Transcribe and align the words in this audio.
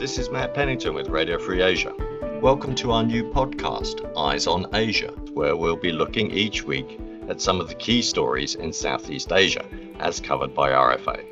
This 0.00 0.16
is 0.16 0.30
Mat 0.30 0.54
Pennington 0.54 0.94
with 0.94 1.10
Radio 1.10 1.38
Free 1.38 1.60
Asia. 1.60 1.92
Welcome 2.40 2.74
to 2.76 2.90
our 2.92 3.02
new 3.02 3.22
podcast, 3.22 4.00
Eyes 4.16 4.46
on 4.46 4.74
Asia, 4.74 5.10
where 5.34 5.56
we'll 5.56 5.76
be 5.76 5.92
looking 5.92 6.30
each 6.30 6.62
week 6.64 6.98
at 7.28 7.42
some 7.42 7.60
of 7.60 7.68
the 7.68 7.74
key 7.74 8.00
stories 8.00 8.54
in 8.54 8.72
Southeast 8.72 9.30
Asia, 9.30 9.62
as 9.98 10.18
covered 10.18 10.54
by 10.54 10.70
RFA. 10.70 11.22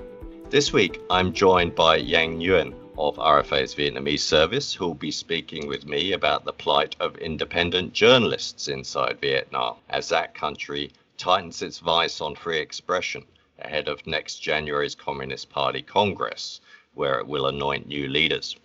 This 0.50 0.70
week, 0.70 1.00
I'm 1.08 1.32
joined 1.32 1.74
by 1.74 2.02
Giang 2.02 2.42
Nguyen 2.42 2.74
of 2.98 3.16
RFA's 3.16 3.74
Vietnamese 3.74 4.20
service, 4.20 4.74
who 4.74 4.88
will 4.88 4.94
be 4.94 5.12
speaking 5.12 5.66
with 5.66 5.86
me 5.86 6.12
about 6.12 6.44
the 6.44 6.52
plight 6.52 6.94
of 7.00 7.16
independent 7.16 7.94
journalists 7.94 8.68
inside 8.68 9.18
Vietnam 9.22 9.76
as 9.88 10.10
that 10.10 10.34
country 10.34 10.92
tightens 11.16 11.62
its 11.62 11.78
vice 11.78 12.20
on 12.20 12.34
free 12.34 12.58
expression 12.58 13.24
ahead 13.60 13.88
of 13.88 14.06
next 14.06 14.40
January's 14.40 14.94
Communist 14.94 15.48
Party 15.48 15.80
Congress, 15.80 16.60
where 16.94 17.18
it 17.18 17.26
will 17.26 17.46
anoint 17.46 17.86
new 17.86 18.08
leaders. 18.08 18.56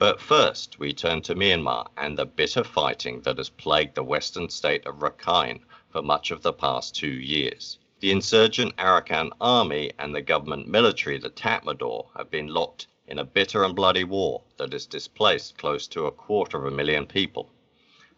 But 0.00 0.20
first, 0.20 0.78
we 0.78 0.92
turn 0.92 1.22
to 1.22 1.34
Myanmar 1.34 1.88
and 1.96 2.16
the 2.16 2.24
bitter 2.24 2.62
fighting 2.62 3.22
that 3.22 3.38
has 3.38 3.48
plagued 3.48 3.96
the 3.96 4.04
western 4.04 4.48
state 4.48 4.86
of 4.86 5.00
Rakhine 5.00 5.58
for 5.90 6.02
much 6.02 6.30
of 6.30 6.42
the 6.42 6.52
past 6.52 6.94
two 6.94 7.08
years. 7.08 7.80
The 7.98 8.12
insurgent 8.12 8.76
Arakan 8.76 9.32
army 9.40 9.90
and 9.98 10.14
the 10.14 10.22
government 10.22 10.68
military, 10.68 11.18
the 11.18 11.30
Tatmadaw, 11.30 12.10
have 12.16 12.30
been 12.30 12.46
locked 12.46 12.86
in 13.08 13.18
a 13.18 13.24
bitter 13.24 13.64
and 13.64 13.74
bloody 13.74 14.04
war 14.04 14.44
that 14.56 14.72
has 14.72 14.86
displaced 14.86 15.58
close 15.58 15.88
to 15.88 16.06
a 16.06 16.12
quarter 16.12 16.58
of 16.58 16.72
a 16.72 16.76
million 16.76 17.04
people. 17.04 17.50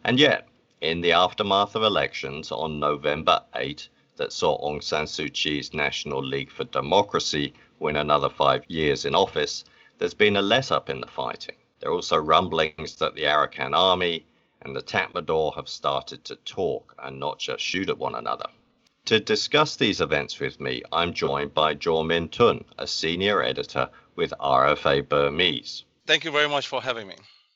And 0.03 0.19
yet, 0.19 0.47
in 0.81 1.01
the 1.01 1.13
aftermath 1.13 1.75
of 1.75 1.81
elections 1.81 2.51
on 2.51 2.79
November 2.79 3.41
8, 3.55 3.89
that 4.17 4.31
saw 4.31 4.55
Aung 4.59 4.83
San 4.83 5.05
Suu 5.05 5.33
Kyi's 5.33 5.73
National 5.73 6.23
League 6.23 6.51
for 6.51 6.65
Democracy 6.65 7.55
win 7.79 7.95
another 7.95 8.29
five 8.29 8.63
years 8.67 9.03
in 9.03 9.15
office, 9.15 9.65
there's 9.97 10.13
been 10.13 10.37
a 10.37 10.43
let 10.43 10.71
up 10.71 10.87
in 10.87 11.01
the 11.01 11.07
fighting. 11.07 11.55
There 11.81 11.89
are 11.89 11.93
also 11.93 12.17
rumblings 12.17 12.95
that 12.97 13.15
the 13.15 13.23
Arakan 13.23 13.75
army 13.75 14.25
and 14.61 14.75
the 14.75 14.83
Tatmadaw 14.83 15.55
have 15.55 15.67
started 15.67 16.23
to 16.25 16.35
talk 16.35 16.95
and 16.99 17.19
not 17.19 17.39
just 17.39 17.63
shoot 17.63 17.89
at 17.89 17.97
one 17.97 18.13
another. 18.13 18.45
To 19.05 19.19
discuss 19.19 19.75
these 19.75 19.99
events 19.99 20.39
with 20.39 20.59
me, 20.59 20.83
I'm 20.91 21.11
joined 21.11 21.55
by 21.55 21.73
Kyaw 21.73 22.05
Min 22.05 22.29
Htun, 22.29 22.65
a 22.77 22.85
senior 22.85 23.41
editor 23.41 23.89
with 24.15 24.31
RFA 24.39 25.09
Burmese. 25.09 25.85
Thank 26.05 26.23
you 26.23 26.29
very 26.29 26.47
much 26.47 26.67
for 26.67 26.83
having 26.83 27.07
me. 27.07 27.15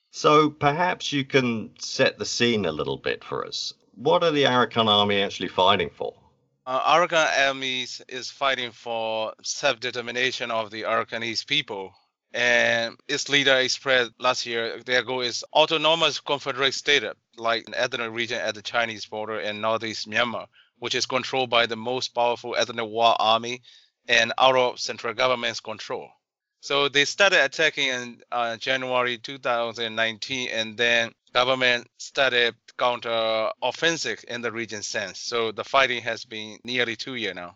So 0.09 0.49
perhaps 0.49 1.13
you 1.13 1.23
can 1.23 1.69
set 1.77 2.17
the 2.17 2.25
scene 2.25 2.65
a 2.65 2.71
little 2.71 2.97
bit 2.97 3.23
for 3.23 3.45
us. 3.45 3.75
What 3.93 4.23
are 4.23 4.31
the 4.31 4.45
Arakan 4.45 4.87
army 4.87 5.21
actually 5.21 5.49
fighting 5.49 5.91
for? 5.91 6.15
Uh, 6.65 6.81
Arakan 6.95 7.47
army 7.47 7.85
is 8.09 8.31
fighting 8.31 8.71
for 8.71 9.33
self-determination 9.43 10.49
of 10.49 10.71
the 10.71 10.81
Arakanese 10.81 11.45
people. 11.45 11.93
And 12.35 12.99
its 13.07 13.29
leader 13.29 13.55
expressed 13.55 14.11
last 14.19 14.45
year 14.45 14.83
their 14.83 15.03
goal 15.03 15.21
is 15.21 15.45
autonomous 15.53 16.19
confederate 16.19 16.73
state, 16.73 17.03
like 17.37 17.63
an 17.67 17.73
ethnic 17.75 18.11
region 18.11 18.41
at 18.41 18.55
the 18.55 18.61
Chinese 18.61 19.05
border 19.05 19.39
in 19.39 19.61
northeast 19.61 20.09
Myanmar, 20.09 20.47
which 20.79 20.95
is 20.95 21.05
controlled 21.05 21.49
by 21.49 21.65
the 21.65 21.77
most 21.77 22.09
powerful 22.09 22.53
ethnic 22.57 22.87
war 22.87 23.15
army 23.19 23.61
and 24.09 24.33
out 24.37 24.57
of 24.57 24.81
central 24.81 25.13
government's 25.13 25.61
control. 25.61 26.09
So 26.59 26.89
they 26.89 27.05
started 27.05 27.41
attacking 27.41 27.87
in 27.87 28.21
uh, 28.33 28.57
January 28.57 29.17
2019, 29.17 30.49
and 30.49 30.75
then 30.75 31.13
government 31.31 31.87
started 31.99 32.53
counter 32.77 33.49
offensive 33.61 34.25
in 34.27 34.41
the 34.41 34.51
region 34.51 34.83
since. 34.83 35.21
So 35.21 35.53
the 35.53 35.63
fighting 35.63 36.01
has 36.01 36.25
been 36.25 36.59
nearly 36.65 36.97
two 36.97 37.15
years 37.15 37.35
now. 37.35 37.55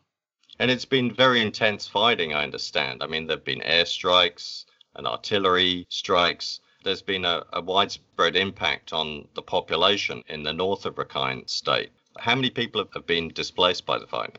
And 0.57 0.72
it's 0.72 0.85
been 0.85 1.13
very 1.13 1.41
intense 1.41 1.85
fighting, 1.85 2.33
I 2.33 2.44
understand. 2.44 3.03
I 3.03 3.07
mean, 3.07 3.27
there 3.27 3.35
have 3.35 3.45
been 3.45 3.61
airstrikes 3.61 4.66
and 4.95 5.07
artillery 5.07 5.85
strikes. 5.89 6.59
There's 6.83 7.01
been 7.01 7.25
a, 7.25 7.43
a 7.53 7.61
widespread 7.61 8.35
impact 8.35 8.94
on 8.94 9.27
the 9.33 9.41
population 9.41 10.23
in 10.27 10.44
the 10.44 10.53
north 10.53 10.85
of 10.85 10.95
Rakhine 10.95 11.50
state. 11.50 11.91
How 12.17 12.35
many 12.35 12.50
people 12.50 12.85
have 12.94 13.05
been 13.05 13.29
displaced 13.29 13.85
by 13.85 13.99
the 13.99 14.07
fighting? 14.07 14.38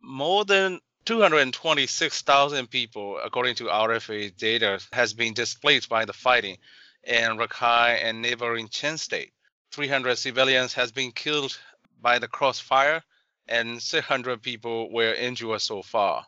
More 0.00 0.44
than 0.44 0.80
226,000 1.04 2.70
people, 2.70 3.18
according 3.24 3.54
to 3.56 3.64
RFA 3.64 4.36
data, 4.36 4.80
has 4.92 5.14
been 5.14 5.34
displaced 5.34 5.88
by 5.88 6.04
the 6.04 6.12
fighting 6.12 6.58
in 7.04 7.38
Rakhine 7.38 8.02
and 8.02 8.22
neighboring 8.22 8.68
Chin 8.68 8.98
state. 8.98 9.32
300 9.72 10.16
civilians 10.16 10.74
has 10.74 10.92
been 10.92 11.12
killed 11.12 11.58
by 12.00 12.18
the 12.18 12.28
crossfire, 12.28 13.02
and 13.48 13.82
600 13.82 14.42
people 14.42 14.92
were 14.92 15.12
injured 15.14 15.60
so 15.60 15.82
far. 15.82 16.26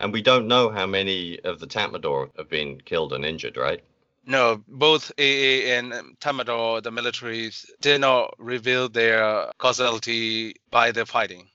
And 0.00 0.12
we 0.12 0.22
don't 0.22 0.48
know 0.48 0.70
how 0.70 0.86
many 0.86 1.38
of 1.44 1.60
the 1.60 1.66
Tatmadaw 1.66 2.30
have 2.38 2.48
been 2.48 2.80
killed 2.80 3.12
and 3.12 3.24
injured, 3.24 3.58
right? 3.58 3.84
No, 4.24 4.64
both 4.66 5.12
AA 5.18 5.76
and 5.76 5.92
Tatmadaw, 6.20 6.82
the 6.82 6.90
militaries, 6.90 7.66
did 7.80 8.00
not 8.00 8.34
reveal 8.38 8.88
their 8.88 9.52
causality 9.58 10.54
by 10.70 10.90
the 10.90 11.04
fighting. 11.04 11.50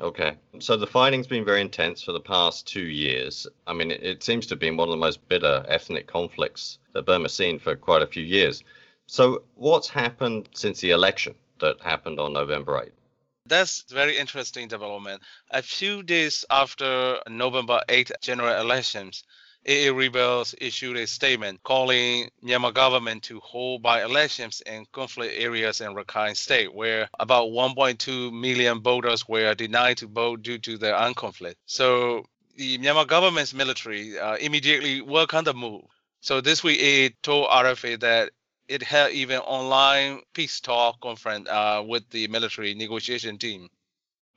Okay. 0.00 0.36
So 0.58 0.76
the 0.76 0.86
fighting's 0.86 1.26
been 1.26 1.44
very 1.44 1.60
intense 1.60 2.02
for 2.02 2.12
the 2.12 2.20
past 2.20 2.66
two 2.66 2.86
years. 2.86 3.46
I 3.66 3.74
mean, 3.74 3.90
it, 3.90 4.02
it 4.02 4.22
seems 4.22 4.46
to 4.46 4.54
have 4.54 4.60
been 4.60 4.78
one 4.78 4.88
of 4.88 4.92
the 4.92 4.96
most 4.96 5.26
bitter 5.28 5.64
ethnic 5.68 6.06
conflicts 6.06 6.78
that 6.94 7.04
Burma's 7.04 7.34
seen 7.34 7.58
for 7.58 7.76
quite 7.76 8.02
a 8.02 8.06
few 8.06 8.22
years. 8.22 8.64
So 9.06 9.42
what's 9.54 9.88
happened 9.88 10.48
since 10.54 10.80
the 10.80 10.92
election 10.92 11.34
that 11.60 11.80
happened 11.82 12.18
on 12.18 12.32
November 12.32 12.72
8th? 12.72 13.01
That's 13.46 13.82
very 13.90 14.16
interesting 14.16 14.68
development. 14.68 15.20
A 15.50 15.62
few 15.62 16.02
days 16.02 16.44
after 16.48 17.18
November 17.28 17.80
8th 17.88 18.12
general 18.22 18.60
elections, 18.60 19.24
AA 19.68 19.92
rebels 19.92 20.54
issued 20.58 20.96
a 20.96 21.06
statement 21.06 21.62
calling 21.62 22.30
Myanmar 22.42 22.72
government 22.72 23.24
to 23.24 23.40
hold 23.40 23.82
by 23.82 24.02
elections 24.04 24.62
in 24.64 24.86
conflict 24.92 25.34
areas 25.36 25.80
in 25.80 25.94
Rakhine 25.94 26.36
State, 26.36 26.72
where 26.72 27.08
about 27.18 27.48
1.2 27.48 28.32
million 28.32 28.80
voters 28.80 29.28
were 29.28 29.54
denied 29.54 29.98
to 29.98 30.06
vote 30.06 30.42
due 30.42 30.58
to 30.58 30.78
the 30.78 30.94
armed 30.94 31.16
conflict. 31.16 31.60
So 31.66 32.24
the 32.56 32.78
Myanmar 32.78 33.06
government's 33.06 33.52
military 33.54 34.18
uh, 34.18 34.36
immediately 34.36 35.00
welcomed 35.00 35.46
the 35.46 35.54
move. 35.54 35.84
So 36.20 36.40
this 36.40 36.62
week, 36.62 36.80
AA 36.80 37.14
told 37.22 37.48
RFA 37.50 37.98
that 38.00 38.30
it 38.72 38.82
held 38.82 39.12
even 39.12 39.38
online 39.40 40.22
peace 40.32 40.60
talk 40.60 41.00
conference 41.00 41.48
uh, 41.48 41.82
with 41.86 42.08
the 42.10 42.26
military 42.28 42.74
negotiation 42.74 43.36
team. 43.36 43.68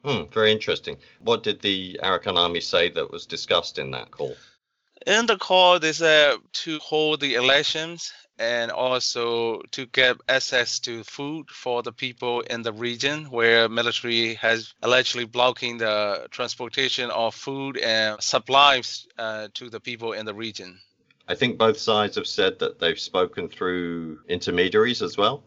Hmm, 0.04 0.24
very 0.32 0.52
interesting. 0.52 0.98
What 1.20 1.44
did 1.44 1.62
the 1.62 2.00
Arakan 2.04 2.38
army 2.38 2.62
say 2.62 2.90
that 2.90 3.12
was 3.12 3.26
discussed 3.26 3.80
in 3.80 3.92
that 3.92 4.12
call? 4.12 4.36
In 5.08 5.26
the 5.26 5.38
call, 5.38 5.80
they 5.80 5.94
said 5.94 6.38
to 6.64 6.80
hold 6.80 7.22
the 7.22 7.36
elections 7.36 8.12
and 8.38 8.72
also 8.72 9.62
to 9.72 9.86
get 9.86 10.18
access 10.28 10.80
to 10.80 11.04
food 11.04 11.50
for 11.50 11.82
the 11.82 11.94
people 11.94 12.42
in 12.42 12.62
the 12.62 12.74
region 12.74 13.26
where 13.32 13.70
military 13.70 14.34
has 14.36 14.74
allegedly 14.82 15.26
blocking 15.26 15.78
the 15.78 16.28
transportation 16.32 17.10
of 17.12 17.34
food 17.34 17.78
and 17.78 18.22
supplies 18.22 19.08
uh, 19.18 19.48
to 19.54 19.70
the 19.70 19.80
people 19.80 20.12
in 20.14 20.26
the 20.26 20.34
region. 20.34 20.80
I 21.28 21.36
think 21.36 21.58
both 21.58 21.78
sides 21.78 22.16
have 22.16 22.28
said 22.28 22.60
that 22.60 22.80
they've 22.80 23.00
spoken 23.00 23.50
through 23.50 24.20
intermediaries 24.28 25.02
as 25.02 25.18
well. 25.18 25.44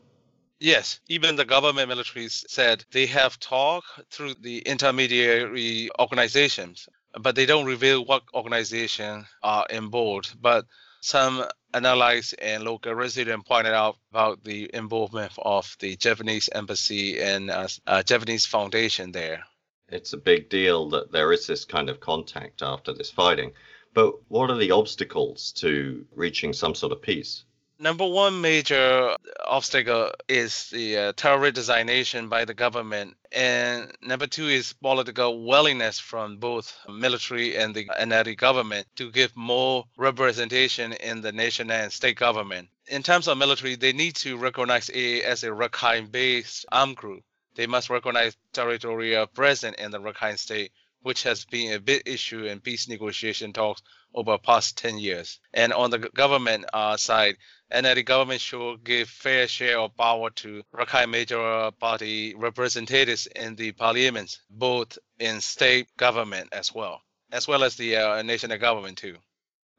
Yes, 0.60 0.98
even 1.08 1.36
the 1.36 1.44
government 1.44 1.90
militaries 1.90 2.44
said 2.48 2.84
they 2.90 3.06
have 3.06 3.38
talked 3.38 3.86
through 4.10 4.34
the 4.40 4.58
intermediary 4.60 5.88
organizations 6.00 6.88
but 7.18 7.34
they 7.34 7.46
don't 7.46 7.66
reveal 7.66 8.04
what 8.04 8.22
organization 8.34 9.26
are 9.42 9.66
involved. 9.70 10.40
But 10.40 10.66
some 11.00 11.44
analysts 11.74 12.32
and 12.34 12.64
local 12.64 12.94
residents 12.94 13.46
pointed 13.46 13.72
out 13.72 13.96
about 14.10 14.42
the 14.44 14.70
involvement 14.74 15.32
of 15.38 15.76
the 15.80 15.96
Japanese 15.96 16.48
embassy 16.54 17.20
and 17.20 17.50
uh, 17.50 17.68
uh, 17.86 18.02
Japanese 18.02 18.46
foundation 18.46 19.12
there. 19.12 19.44
It's 19.90 20.12
a 20.12 20.18
big 20.18 20.50
deal 20.50 20.88
that 20.90 21.12
there 21.12 21.32
is 21.32 21.46
this 21.46 21.64
kind 21.64 21.88
of 21.88 22.00
contact 22.00 22.62
after 22.62 22.92
this 22.92 23.10
fighting. 23.10 23.52
But 23.94 24.14
what 24.28 24.50
are 24.50 24.56
the 24.56 24.70
obstacles 24.70 25.52
to 25.52 26.06
reaching 26.14 26.52
some 26.52 26.74
sort 26.74 26.92
of 26.92 27.02
peace? 27.02 27.44
Number 27.80 28.04
one 28.04 28.40
major 28.40 29.16
obstacle 29.46 30.10
is 30.26 30.68
the 30.70 31.14
uh, 31.16 31.50
designation 31.52 32.28
by 32.28 32.44
the 32.44 32.52
government, 32.52 33.16
and 33.30 33.96
number 34.02 34.26
two 34.26 34.48
is 34.48 34.72
political 34.72 35.44
willingness 35.44 36.00
from 36.00 36.38
both 36.38 36.76
military 36.88 37.56
and 37.56 37.72
the 37.76 37.84
NLD 37.84 38.36
government 38.36 38.88
to 38.96 39.12
give 39.12 39.36
more 39.36 39.84
representation 39.96 40.92
in 40.92 41.20
the 41.20 41.30
nation 41.30 41.70
and 41.70 41.92
state 41.92 42.16
government. 42.16 42.68
In 42.88 43.04
terms 43.04 43.28
of 43.28 43.38
military, 43.38 43.76
they 43.76 43.92
need 43.92 44.16
to 44.16 44.36
recognize 44.36 44.90
AA 44.90 45.22
as 45.24 45.44
a 45.44 45.50
Rakhine-based 45.50 46.66
armed 46.72 46.96
group. 46.96 47.22
They 47.54 47.68
must 47.68 47.90
recognize 47.90 48.36
territorial 48.52 49.28
presence 49.28 49.76
in 49.78 49.92
the 49.92 50.00
Rakhine 50.00 50.38
state, 50.38 50.72
which 51.02 51.22
has 51.22 51.44
been 51.44 51.72
a 51.72 51.80
big 51.80 52.02
issue 52.06 52.44
in 52.44 52.60
peace 52.60 52.88
negotiation 52.88 53.52
talks 53.52 53.82
over 54.14 54.32
the 54.32 54.38
past 54.38 54.78
10 54.78 54.98
years. 54.98 55.38
And 55.52 55.72
on 55.72 55.90
the 55.90 55.98
government 55.98 56.64
uh, 56.72 56.96
side, 56.96 57.36
and 57.70 57.84
that 57.86 57.94
the 57.94 58.02
government 58.02 58.40
should 58.40 58.82
give 58.84 59.08
fair 59.08 59.46
share 59.46 59.78
of 59.78 59.96
power 59.96 60.30
to 60.30 60.62
Rakhine 60.74 61.10
major 61.10 61.70
party 61.78 62.34
representatives 62.34 63.26
in 63.26 63.56
the 63.56 63.72
parliament, 63.72 64.38
both 64.50 64.98
in 65.18 65.40
state 65.40 65.88
government 65.96 66.48
as 66.52 66.74
well, 66.74 67.02
as 67.30 67.46
well 67.46 67.64
as 67.64 67.76
the 67.76 67.96
uh, 67.96 68.22
national 68.22 68.58
government 68.58 68.98
too. 68.98 69.16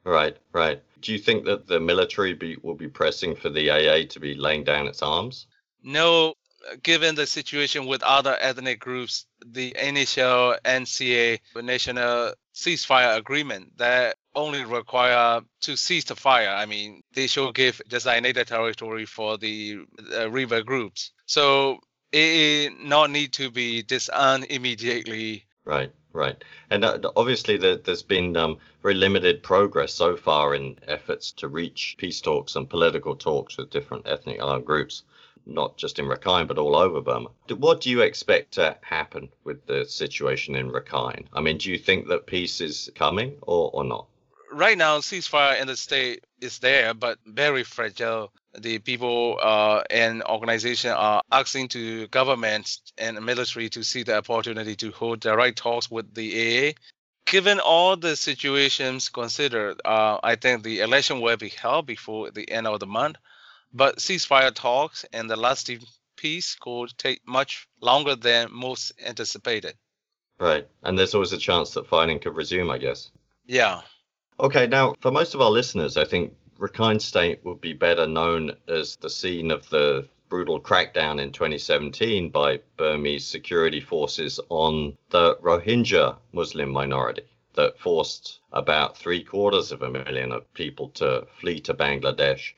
Right, 0.04 0.38
right. 0.54 0.82
Do 1.02 1.12
you 1.12 1.20
think 1.20 1.46
that 1.46 1.68
the 1.68 1.80
military 1.80 2.34
be, 2.34 2.58
will 2.62 2.76
be 2.76 2.88
pressing 2.88 3.36
for 3.36 3.50
the 3.50 3.70
AA 3.70 4.08
to 4.10 4.20
be 4.20 4.36
laying 4.36 4.64
down 4.64 4.88
its 4.88 5.02
arms? 5.02 5.48
No, 5.84 6.34
given 6.84 7.16
the 7.16 7.26
situation 7.26 7.86
with 7.86 8.04
other 8.04 8.36
ethnic 8.40 8.80
groups, 8.80 9.26
the 9.46 9.76
initial 9.78 10.56
NCA, 10.66 11.40
National 11.56 12.34
Ceasefire 12.54 13.18
Agreement, 13.18 13.78
that 13.78 14.18
only 14.36 14.64
require 14.64 15.42
to 15.62 15.76
cease 15.76 16.06
the 16.06 16.16
fire. 16.16 16.50
I 16.50 16.66
mean, 16.66 17.02
they 17.14 17.28
should 17.28 17.56
give 17.56 17.82
designated 17.88 18.48
territory 18.48 19.06
for 19.06 19.38
the 19.38 19.80
uh, 20.14 20.30
river 20.30 20.62
groups. 20.62 21.12
So 21.26 21.80
it 22.12 22.74
not 22.80 23.12
need 23.12 23.34
to 23.34 23.52
be 23.52 23.84
disarmed 23.84 24.48
immediately. 24.50 25.46
Right, 25.66 25.92
right. 26.14 26.44
And 26.70 26.84
uh, 26.84 27.00
obviously, 27.16 27.58
the, 27.58 27.82
there's 27.84 28.04
been 28.04 28.36
um, 28.36 28.58
very 28.82 28.96
limited 28.96 29.44
progress 29.44 29.94
so 29.94 30.16
far 30.16 30.56
in 30.56 30.78
efforts 30.88 31.32
to 31.34 31.48
reach 31.48 31.96
peace 31.98 32.22
talks 32.22 32.56
and 32.56 32.70
political 32.70 33.16
talks 33.16 33.58
with 33.58 33.70
different 33.70 34.08
ethnic 34.08 34.42
armed 34.42 34.66
groups 34.66 35.04
not 35.50 35.78
just 35.78 36.00
in 36.00 36.06
Rakhine, 36.06 36.48
but 36.48 36.58
all 36.58 36.76
over 36.76 37.02
Burma. 37.02 37.30
What 37.50 37.82
do 37.82 37.90
you 37.90 38.02
expect 38.02 38.54
to 38.54 38.78
happen 38.82 39.30
with 39.44 39.66
the 39.66 39.86
situation 39.86 40.56
in 40.56 40.72
Rakhine? 40.72 41.26
I 41.34 41.42
mean, 41.42 41.58
do 41.58 41.72
you 41.72 41.78
think 41.78 42.08
that 42.08 42.28
peace 42.28 42.62
is 42.62 42.90
coming 42.96 43.38
or, 43.42 43.70
or 43.74 43.84
not? 43.84 44.08
Right 44.52 44.78
now, 44.78 44.98
ceasefire 44.98 45.60
in 45.62 45.68
the 45.68 45.78
state 45.78 46.26
is 46.42 46.60
there, 46.60 46.94
but 46.94 47.20
very 47.26 47.64
fragile. 47.64 48.32
The 48.58 48.80
people 48.80 49.38
uh, 49.42 49.84
and 49.92 50.24
organization 50.24 50.90
are 50.92 51.22
asking 51.32 51.68
to 51.70 52.08
governments 52.08 52.82
and 52.98 53.24
military 53.24 53.70
to 53.70 53.84
see 53.84 54.02
the 54.02 54.18
opportunity 54.18 54.76
to 54.78 54.92
hold 54.92 55.20
direct 55.20 55.60
talks 55.60 55.92
with 55.92 56.16
the 56.16 56.72
AA. 56.72 56.74
Given 57.26 57.60
all 57.60 57.96
the 57.96 58.16
situations 58.16 59.10
considered, 59.10 59.80
uh, 59.86 60.18
I 60.24 60.36
think 60.36 60.64
the 60.64 60.80
election 60.80 61.22
will 61.22 61.38
be 61.38 61.50
held 61.50 61.86
before 61.86 62.32
the 62.32 62.50
end 62.50 62.66
of 62.66 62.80
the 62.80 62.88
month. 62.88 63.18
But 63.74 63.98
ceasefire 63.98 64.54
talks 64.54 65.06
and 65.14 65.30
the 65.30 65.36
lasting 65.36 65.82
peace 66.16 66.56
could 66.56 66.90
take 66.98 67.26
much 67.28 67.68
longer 67.82 68.16
than 68.16 68.52
most 68.52 68.92
anticipated. 69.06 69.76
Right. 70.40 70.68
And 70.84 70.98
there's 70.98 71.14
always 71.14 71.34
a 71.34 71.38
chance 71.38 71.72
that 71.72 71.88
fighting 71.88 72.20
could 72.20 72.36
resume, 72.36 72.72
I 72.72 72.78
guess. 72.78 73.12
Yeah. 73.46 73.82
Okay, 74.40 74.68
now 74.68 74.96
for 75.02 75.12
most 75.12 75.36
of 75.36 75.42
our 75.42 75.50
listeners, 75.50 75.98
I 75.98 76.06
think 76.06 76.34
Rakhine 76.58 77.02
State 77.02 77.44
would 77.44 77.62
be 77.62 77.74
better 77.74 78.08
known 78.08 78.56
as 78.68 78.96
the 78.96 79.10
scene 79.10 79.52
of 79.52 79.70
the 79.70 80.08
brutal 80.30 80.60
crackdown 80.62 81.20
in 81.22 81.32
2017 81.32 82.30
by 82.30 82.60
Burmese 82.78 83.26
security 83.26 83.82
forces 83.82 84.40
on 84.50 84.98
the 85.10 85.36
Rohingya 85.38 86.18
Muslim 86.32 86.70
minority 86.70 87.24
that 87.54 87.80
forced 87.80 88.40
about 88.52 88.98
three 88.98 89.24
quarters 89.24 89.72
of 89.72 89.82
a 89.82 89.90
million 89.90 90.32
of 90.32 90.54
people 90.54 90.90
to 90.90 91.28
flee 91.40 91.60
to 91.62 91.74
Bangladesh 91.74 92.54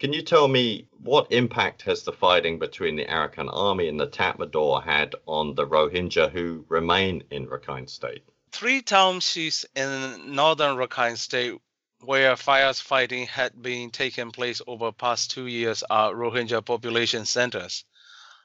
can 0.00 0.14
you 0.14 0.22
tell 0.22 0.48
me 0.48 0.88
what 1.02 1.30
impact 1.30 1.82
has 1.82 2.04
the 2.04 2.12
fighting 2.12 2.58
between 2.58 2.96
the 2.96 3.04
Arakan 3.04 3.50
army 3.52 3.86
and 3.86 4.00
the 4.00 4.06
Tatmadaw 4.06 4.82
had 4.82 5.14
on 5.26 5.54
the 5.54 5.66
Rohingya 5.66 6.32
who 6.32 6.64
remain 6.70 7.22
in 7.30 7.46
Rakhine 7.46 7.88
State? 7.88 8.24
Three 8.50 8.80
townships 8.80 9.66
in 9.76 10.34
northern 10.34 10.76
Rakhine 10.76 11.18
State 11.18 11.60
where 12.00 12.34
fires 12.34 12.80
fighting 12.80 13.26
had 13.26 13.60
been 13.60 13.90
taking 13.90 14.30
place 14.30 14.62
over 14.66 14.90
past 14.90 15.32
two 15.32 15.46
years 15.46 15.82
are 15.90 16.14
Rohingya 16.14 16.64
population 16.64 17.26
centers, 17.26 17.84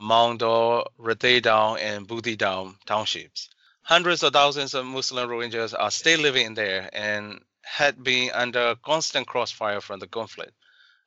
Maungdaw, 0.01 0.85
Rathedaung, 0.99 1.79
and 1.79 2.05
Buthidaung 2.05 2.75
townships. 2.85 3.47
Hundreds 3.81 4.23
of 4.23 4.33
thousands 4.33 4.73
of 4.73 4.85
Muslim 4.85 5.29
Rohingyas 5.29 5.73
are 5.77 5.91
still 5.91 6.19
living 6.19 6.53
there 6.53 6.89
and 6.91 7.39
had 7.61 8.03
been 8.03 8.31
under 8.33 8.75
constant 8.83 9.25
crossfire 9.25 9.79
from 9.79 9.99
the 9.99 10.07
conflict. 10.07 10.51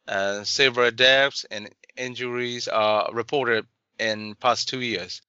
Uh, 0.09 0.43
several 0.43 0.91
deaths 0.91 1.45
and 1.51 1.69
injuries 1.99 2.67
are 2.67 3.11
reported 3.13 3.67
in 3.99 4.35
past 4.37 4.67
two 4.67 4.81
years. 4.81 5.21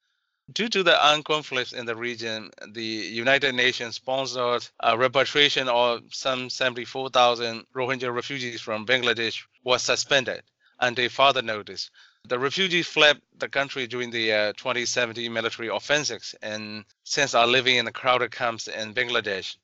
Due 0.53 0.69
to 0.69 0.83
the 0.83 1.05
armed 1.05 1.25
conflicts 1.25 1.73
in 1.73 1.85
the 1.85 1.95
region, 1.95 2.49
the 2.69 2.81
United 2.81 3.53
Nations 3.53 3.95
sponsored 3.95 4.65
a 4.79 4.97
repatriation 4.97 5.67
of 5.67 6.03
some 6.13 6.49
74,000 6.49 7.65
Rohingya 7.75 8.13
refugees 8.13 8.61
from 8.61 8.85
Bangladesh 8.85 9.43
was 9.63 9.83
suspended 9.83 10.43
until 10.79 11.09
further 11.09 11.41
notice. 11.41 11.91
The 12.23 12.39
refugees 12.39 12.87
fled 12.87 13.21
the 13.37 13.49
country 13.49 13.85
during 13.85 14.11
the 14.11 14.31
uh, 14.31 14.53
2017 14.53 15.31
military 15.31 15.67
offensives 15.67 16.33
and 16.41 16.85
since 17.03 17.35
are 17.35 17.47
living 17.47 17.75
in 17.75 17.85
the 17.85 17.91
crowded 17.91 18.31
camps 18.31 18.69
in 18.69 18.93
Bangladesh 18.93 19.57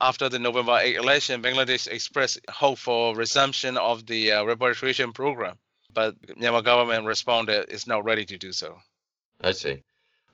after 0.00 0.28
the 0.28 0.38
November 0.38 0.78
8 0.80 0.96
election, 0.96 1.42
Bangladesh 1.42 1.88
expressed 1.88 2.40
hope 2.48 2.78
for 2.78 3.14
resumption 3.16 3.76
of 3.76 4.06
the 4.06 4.32
uh, 4.32 4.44
repatriation 4.44 5.12
program, 5.12 5.58
but 5.92 6.20
Myanmar 6.22 6.64
government 6.64 7.06
responded 7.06 7.66
it's 7.68 7.86
not 7.86 8.04
ready 8.04 8.24
to 8.26 8.38
do 8.38 8.52
so. 8.52 8.78
I 9.40 9.52
see. 9.52 9.82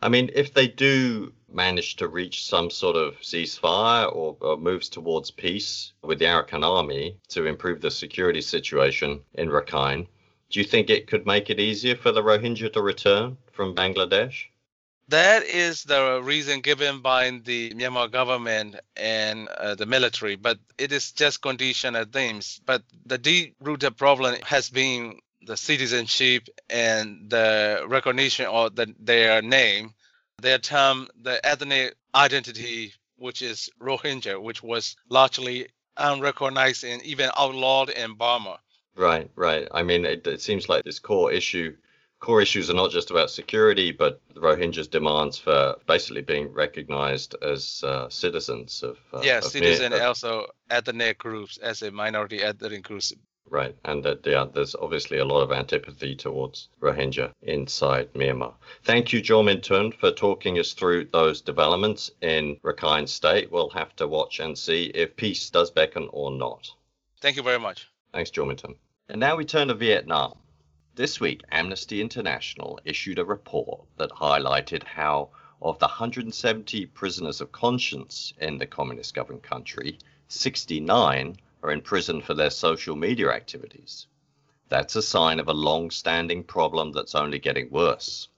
I 0.02 0.08
mean, 0.08 0.30
if 0.34 0.52
they 0.52 0.68
do 0.68 1.32
manage 1.48 1.96
to 1.96 2.08
reach 2.08 2.44
some 2.44 2.68
sort 2.70 2.96
of 2.96 3.18
ceasefire 3.20 4.14
or, 4.14 4.36
or 4.40 4.56
moves 4.58 4.88
towards 4.90 5.30
peace 5.30 5.94
with 6.02 6.18
the 6.18 6.26
Arakan 6.26 6.62
army 6.62 7.16
to 7.28 7.46
improve 7.46 7.80
the 7.80 7.90
security 7.90 8.42
situation 8.42 9.22
in 9.34 9.48
Rakhine, 9.48 10.06
do 10.50 10.60
you 10.60 10.64
think 10.64 10.90
it 10.90 11.06
could 11.06 11.26
make 11.26 11.48
it 11.48 11.58
easier 11.58 11.96
for 11.96 12.12
the 12.12 12.22
Rohingya 12.22 12.72
to 12.74 12.82
return 12.82 13.38
from 13.52 13.74
Bangladesh? 13.74 14.44
That 15.08 15.44
is 15.44 15.84
the 15.84 16.20
reason 16.22 16.60
given 16.60 17.00
by 17.00 17.30
the 17.30 17.74
Myanmar 17.74 18.10
government 18.10 18.76
and 18.96 19.48
uh, 19.48 19.74
the 19.74 19.86
military, 19.86 20.36
but 20.36 20.58
it 20.78 20.92
is 20.92 21.12
just 21.12 21.42
conditional 21.42 22.06
things. 22.06 22.60
But 22.64 22.82
the 23.04 23.18
deep-rooted 23.18 23.96
problem 23.96 24.36
has 24.44 24.70
been 24.70 25.18
the 25.46 25.56
citizenship 25.58 26.48
and 26.70 27.28
the 27.28 27.84
recognition 27.86 28.46
of 28.46 28.74
the, 28.76 28.94
their 28.98 29.42
name, 29.42 29.92
their 30.40 30.58
term, 30.58 31.08
the 31.20 31.44
ethnic 31.46 31.96
identity, 32.14 32.94
which 33.16 33.42
is 33.42 33.68
Rohingya, 33.80 34.40
which 34.40 34.62
was 34.62 34.96
largely 35.10 35.68
unrecognized 35.98 36.82
and 36.82 37.02
even 37.02 37.30
outlawed 37.36 37.90
in 37.90 38.14
Burma. 38.14 38.58
Right, 38.96 39.30
right. 39.36 39.68
I 39.72 39.82
mean, 39.82 40.06
it, 40.06 40.26
it 40.26 40.40
seems 40.40 40.68
like 40.68 40.84
this 40.84 40.98
core 40.98 41.30
issue 41.30 41.76
core 42.24 42.40
issues 42.40 42.70
are 42.70 42.74
not 42.74 42.90
just 42.90 43.10
about 43.10 43.30
security, 43.30 43.92
but 43.92 44.18
the 44.32 44.40
Rohingyas' 44.40 44.90
demands 44.90 45.36
for 45.36 45.76
basically 45.86 46.22
being 46.22 46.50
recognized 46.52 47.36
as 47.42 47.84
uh, 47.86 48.08
citizens 48.08 48.82
of. 48.82 48.98
Uh, 49.12 49.20
yeah, 49.22 49.38
of 49.38 49.44
citizen 49.44 49.92
and 49.92 50.02
also 50.02 50.46
ethnic 50.70 51.18
groups 51.18 51.58
as 51.58 51.82
a 51.82 51.90
minority 51.90 52.42
ethnic 52.42 52.82
groups. 52.82 53.12
Right, 53.50 53.76
and 53.84 54.02
that 54.04 54.26
yeah, 54.26 54.46
there's 54.52 54.74
obviously 54.74 55.18
a 55.18 55.24
lot 55.24 55.42
of 55.42 55.52
antipathy 55.52 56.16
towards 56.16 56.70
Rohingya 56.80 57.32
inside 57.42 58.10
Myanmar. 58.14 58.54
Thank 58.84 59.12
you, 59.12 59.20
Kyaw 59.20 59.44
Min 59.44 59.58
Htun, 59.58 59.92
for 59.94 60.10
talking 60.10 60.58
us 60.58 60.72
through 60.72 61.08
those 61.12 61.42
developments 61.42 62.10
in 62.22 62.56
Rakhine 62.64 63.06
State. 63.06 63.52
We'll 63.52 63.68
have 63.70 63.94
to 63.96 64.08
watch 64.08 64.40
and 64.40 64.56
see 64.56 64.86
if 64.86 65.14
peace 65.14 65.50
does 65.50 65.70
beckon 65.70 66.08
or 66.10 66.30
not. 66.30 66.70
Thank 67.20 67.36
you 67.36 67.42
very 67.42 67.60
much. 67.60 67.86
Thanks, 68.14 68.30
Kyaw 68.30 68.46
Min 68.46 68.56
And 69.10 69.20
now 69.20 69.36
we 69.36 69.44
turn 69.44 69.68
to 69.68 69.74
Vietnam. 69.74 70.38
This 70.96 71.18
week, 71.18 71.42
Amnesty 71.50 72.00
International 72.00 72.78
issued 72.84 73.18
a 73.18 73.24
report 73.24 73.80
that 73.96 74.10
highlighted 74.10 74.84
how, 74.84 75.30
of 75.60 75.76
the 75.80 75.88
170 75.88 76.86
prisoners 76.86 77.40
of 77.40 77.50
conscience 77.50 78.32
in 78.38 78.58
the 78.58 78.66
communist 78.68 79.12
governed 79.12 79.42
country, 79.42 79.98
69 80.28 81.36
are 81.64 81.72
in 81.72 81.80
prison 81.80 82.22
for 82.22 82.34
their 82.34 82.50
social 82.50 82.94
media 82.94 83.32
activities. 83.32 84.06
That's 84.68 84.94
a 84.94 85.02
sign 85.02 85.40
of 85.40 85.48
a 85.48 85.52
long 85.52 85.90
standing 85.90 86.44
problem 86.44 86.92
that's 86.92 87.16
only 87.16 87.40
getting 87.40 87.70
worse. 87.70 88.28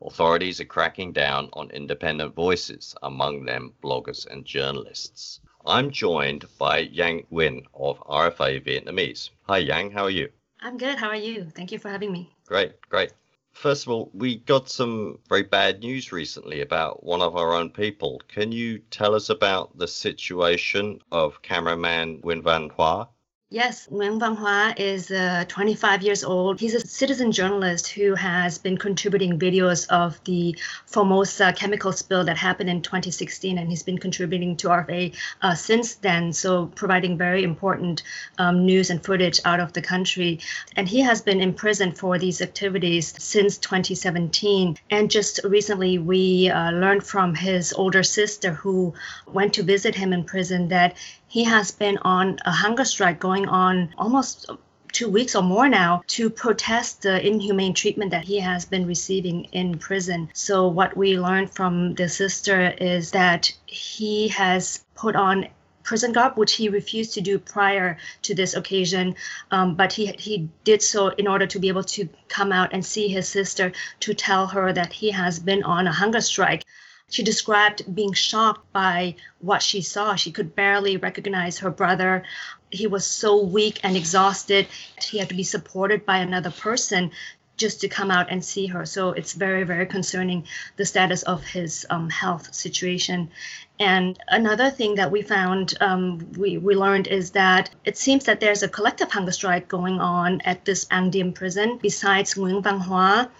Authorities 0.00 0.58
are 0.58 0.64
cracking 0.64 1.12
down 1.12 1.50
on 1.52 1.70
independent 1.70 2.34
voices, 2.34 2.96
among 3.02 3.44
them 3.44 3.74
bloggers 3.82 4.26
and 4.26 4.46
journalists. 4.46 5.40
I'm 5.66 5.90
joined 5.90 6.46
by 6.56 6.86
Giang 6.86 7.26
Nguyen 7.26 7.66
of 7.74 7.98
RFA 7.98 8.64
Vietnamese. 8.64 9.28
Hi, 9.42 9.62
Giang, 9.62 9.92
how 9.92 10.04
are 10.04 10.10
you? 10.10 10.30
I'm 10.62 10.76
good. 10.76 10.98
How 10.98 11.08
are 11.08 11.16
you? 11.16 11.44
Thank 11.44 11.72
you 11.72 11.78
for 11.78 11.88
having 11.88 12.12
me. 12.12 12.30
Great, 12.46 12.80
great. 12.88 13.12
First 13.52 13.86
of 13.86 13.92
all, 13.92 14.10
we 14.14 14.36
got 14.36 14.68
some 14.68 15.18
very 15.28 15.42
bad 15.42 15.80
news 15.80 16.12
recently 16.12 16.60
about 16.60 17.02
one 17.02 17.20
of 17.20 17.36
our 17.36 17.52
own 17.54 17.70
people. 17.70 18.20
Can 18.28 18.52
you 18.52 18.78
tell 18.78 19.14
us 19.14 19.28
about 19.30 19.76
the 19.76 19.88
situation 19.88 21.00
of 21.10 21.42
cameraman 21.42 22.20
Nguyen 22.22 22.42
Van 22.42 22.68
Hoa? 22.68 23.08
Yes, 23.52 23.88
Van 23.90 24.36
Hoa 24.36 24.72
is 24.76 25.10
uh, 25.10 25.44
25 25.48 26.02
years 26.02 26.22
old. 26.22 26.60
He's 26.60 26.76
a 26.76 26.86
citizen 26.86 27.32
journalist 27.32 27.88
who 27.88 28.14
has 28.14 28.58
been 28.58 28.78
contributing 28.78 29.40
videos 29.40 29.88
of 29.88 30.22
the 30.22 30.56
Formosa 30.86 31.52
chemical 31.52 31.90
spill 31.90 32.22
that 32.26 32.36
happened 32.36 32.70
in 32.70 32.80
2016, 32.80 33.58
and 33.58 33.68
he's 33.68 33.82
been 33.82 33.98
contributing 33.98 34.56
to 34.58 34.68
RFA 34.68 35.16
uh, 35.42 35.56
since 35.56 35.96
then, 35.96 36.32
so 36.32 36.66
providing 36.66 37.18
very 37.18 37.42
important 37.42 38.04
um, 38.38 38.64
news 38.64 38.88
and 38.88 39.04
footage 39.04 39.40
out 39.44 39.58
of 39.58 39.72
the 39.72 39.82
country. 39.82 40.38
And 40.76 40.88
he 40.88 41.00
has 41.00 41.20
been 41.20 41.40
in 41.40 41.52
prison 41.52 41.90
for 41.90 42.20
these 42.20 42.40
activities 42.40 43.12
since 43.20 43.58
2017. 43.58 44.76
And 44.90 45.10
just 45.10 45.40
recently, 45.42 45.98
we 45.98 46.50
uh, 46.50 46.70
learned 46.70 47.02
from 47.02 47.34
his 47.34 47.72
older 47.72 48.04
sister 48.04 48.52
who 48.52 48.94
went 49.26 49.54
to 49.54 49.64
visit 49.64 49.96
him 49.96 50.12
in 50.12 50.22
prison 50.22 50.68
that 50.68 50.94
He 51.30 51.44
has 51.44 51.70
been 51.70 51.96
on 51.98 52.40
a 52.44 52.50
hunger 52.50 52.84
strike 52.84 53.20
going 53.20 53.46
on 53.46 53.94
almost 53.96 54.50
two 54.90 55.08
weeks 55.08 55.36
or 55.36 55.42
more 55.44 55.68
now 55.68 56.02
to 56.08 56.28
protest 56.28 57.02
the 57.02 57.24
inhumane 57.24 57.72
treatment 57.72 58.10
that 58.10 58.24
he 58.24 58.40
has 58.40 58.64
been 58.64 58.84
receiving 58.84 59.44
in 59.52 59.78
prison. 59.78 60.28
So, 60.34 60.66
what 60.66 60.96
we 60.96 61.20
learned 61.20 61.52
from 61.52 61.94
the 61.94 62.08
sister 62.08 62.70
is 62.70 63.12
that 63.12 63.52
he 63.66 64.26
has 64.26 64.84
put 64.96 65.14
on 65.14 65.46
prison 65.84 66.10
garb, 66.10 66.36
which 66.36 66.54
he 66.54 66.68
refused 66.68 67.14
to 67.14 67.20
do 67.20 67.38
prior 67.38 67.96
to 68.22 68.34
this 68.34 68.54
occasion. 68.54 69.14
Um, 69.52 69.76
but 69.76 69.92
he 69.92 70.06
he 70.18 70.48
did 70.64 70.82
so 70.82 71.08
in 71.10 71.28
order 71.28 71.46
to 71.46 71.60
be 71.60 71.68
able 71.68 71.84
to 71.84 72.08
come 72.26 72.50
out 72.50 72.70
and 72.72 72.84
see 72.84 73.06
his 73.06 73.28
sister 73.28 73.70
to 74.00 74.14
tell 74.14 74.48
her 74.48 74.72
that 74.72 74.92
he 74.92 75.12
has 75.12 75.38
been 75.38 75.62
on 75.62 75.86
a 75.86 75.92
hunger 75.92 76.20
strike. 76.20 76.64
She 77.10 77.22
described 77.22 77.94
being 77.94 78.12
shocked 78.12 78.72
by 78.72 79.16
what 79.40 79.62
she 79.62 79.82
saw. 79.82 80.14
She 80.14 80.30
could 80.32 80.54
barely 80.54 80.96
recognize 80.96 81.58
her 81.58 81.70
brother. 81.70 82.22
He 82.70 82.86
was 82.86 83.04
so 83.06 83.42
weak 83.42 83.80
and 83.82 83.96
exhausted. 83.96 84.68
He 85.02 85.18
had 85.18 85.28
to 85.28 85.34
be 85.34 85.42
supported 85.42 86.06
by 86.06 86.18
another 86.18 86.50
person 86.50 87.10
just 87.56 87.80
to 87.82 87.88
come 87.88 88.10
out 88.10 88.30
and 88.30 88.42
see 88.44 88.66
her. 88.66 88.86
So 88.86 89.10
it's 89.10 89.34
very, 89.34 89.64
very 89.64 89.86
concerning 89.86 90.46
the 90.76 90.86
status 90.86 91.22
of 91.24 91.44
his 91.44 91.86
um, 91.90 92.08
health 92.08 92.54
situation. 92.54 93.30
And 93.78 94.18
another 94.28 94.70
thing 94.70 94.94
that 94.94 95.10
we 95.10 95.22
found, 95.22 95.74
um, 95.80 96.32
we, 96.38 96.58
we 96.58 96.74
learned 96.74 97.06
is 97.06 97.32
that 97.32 97.70
it 97.84 97.98
seems 97.98 98.24
that 98.24 98.40
there's 98.40 98.62
a 98.62 98.68
collective 98.68 99.10
hunger 99.10 99.32
strike 99.32 99.68
going 99.68 100.00
on 100.00 100.40
at 100.42 100.64
this 100.64 100.86
Diem 101.10 101.32
prison. 101.32 101.78
Besides 101.82 102.34
Nguyen 102.34 102.62
Van 102.62 102.80
Hoa, 102.80 103.30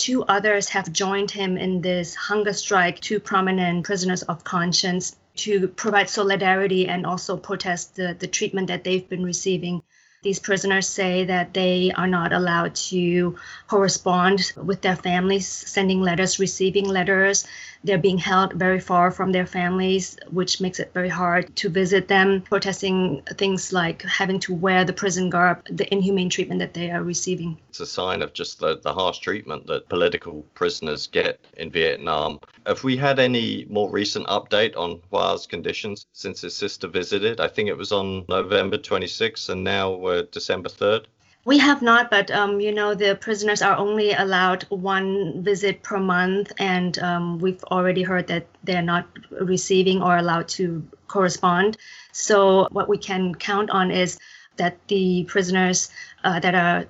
Two 0.00 0.24
others 0.24 0.70
have 0.70 0.94
joined 0.94 1.30
him 1.30 1.58
in 1.58 1.82
this 1.82 2.14
hunger 2.14 2.54
strike, 2.54 3.00
two 3.00 3.20
prominent 3.20 3.84
prisoners 3.84 4.22
of 4.22 4.44
conscience, 4.44 5.14
to 5.36 5.68
provide 5.68 6.08
solidarity 6.08 6.88
and 6.88 7.04
also 7.04 7.36
protest 7.36 7.96
the, 7.96 8.16
the 8.18 8.26
treatment 8.26 8.68
that 8.68 8.82
they've 8.82 9.06
been 9.06 9.22
receiving. 9.22 9.82
These 10.22 10.38
prisoners 10.38 10.86
say 10.86 11.24
that 11.24 11.52
they 11.52 11.92
are 11.94 12.06
not 12.06 12.32
allowed 12.32 12.76
to 12.88 13.36
correspond 13.68 14.52
with 14.56 14.80
their 14.80 14.96
families, 14.96 15.46
sending 15.46 16.00
letters, 16.00 16.38
receiving 16.38 16.86
letters. 16.88 17.46
They're 17.82 17.98
being 17.98 18.18
held 18.18 18.52
very 18.52 18.80
far 18.80 19.10
from 19.10 19.32
their 19.32 19.46
families, 19.46 20.18
which 20.30 20.60
makes 20.60 20.78
it 20.78 20.92
very 20.92 21.08
hard 21.08 21.54
to 21.56 21.68
visit 21.70 22.08
them, 22.08 22.42
protesting 22.42 23.22
things 23.36 23.72
like 23.72 24.02
having 24.02 24.38
to 24.40 24.54
wear 24.54 24.84
the 24.84 24.92
prison 24.92 25.30
garb, 25.30 25.64
the 25.70 25.90
inhumane 25.92 26.28
treatment 26.28 26.60
that 26.60 26.74
they 26.74 26.90
are 26.90 27.02
receiving. 27.02 27.58
It's 27.70 27.80
a 27.80 27.86
sign 27.86 28.20
of 28.20 28.34
just 28.34 28.58
the, 28.58 28.78
the 28.78 28.92
harsh 28.92 29.18
treatment 29.18 29.66
that 29.66 29.88
political 29.88 30.44
prisoners 30.54 31.06
get 31.06 31.40
in 31.56 31.70
Vietnam. 31.70 32.40
Have 32.66 32.84
we 32.84 32.96
had 32.96 33.18
any 33.18 33.66
more 33.70 33.90
recent 33.90 34.26
update 34.26 34.76
on 34.76 35.00
Hoa's 35.10 35.46
conditions 35.46 36.06
since 36.12 36.42
his 36.42 36.54
sister 36.54 36.86
visited? 36.86 37.40
I 37.40 37.48
think 37.48 37.68
it 37.68 37.76
was 37.76 37.92
on 37.92 38.24
November 38.28 38.76
26th, 38.76 39.48
and 39.48 39.64
now 39.64 39.92
we're 39.94 40.24
December 40.24 40.68
3rd. 40.68 41.06
We 41.44 41.58
have 41.58 41.82
not, 41.82 42.10
but 42.10 42.30
um, 42.30 42.60
you 42.60 42.72
know 42.72 42.94
the 42.94 43.14
prisoners 43.14 43.60
are 43.62 43.76
only 43.76 44.12
allowed 44.12 44.62
one 44.70 45.42
visit 45.42 45.82
per 45.82 45.98
month, 45.98 46.52
and 46.58 46.98
um, 46.98 47.38
we've 47.38 47.62
already 47.64 48.02
heard 48.02 48.26
that 48.28 48.46
they're 48.64 48.80
not 48.80 49.06
receiving 49.30 50.02
or 50.02 50.16
allowed 50.16 50.48
to 50.60 50.86
correspond. 51.08 51.76
So 52.12 52.68
what 52.70 52.88
we 52.88 52.96
can 52.98 53.34
count 53.34 53.70
on 53.70 53.90
is 53.90 54.18
that 54.56 54.76
the 54.88 55.24
prisoners 55.24 55.90
uh, 56.24 56.40
that 56.40 56.54
are 56.54 56.86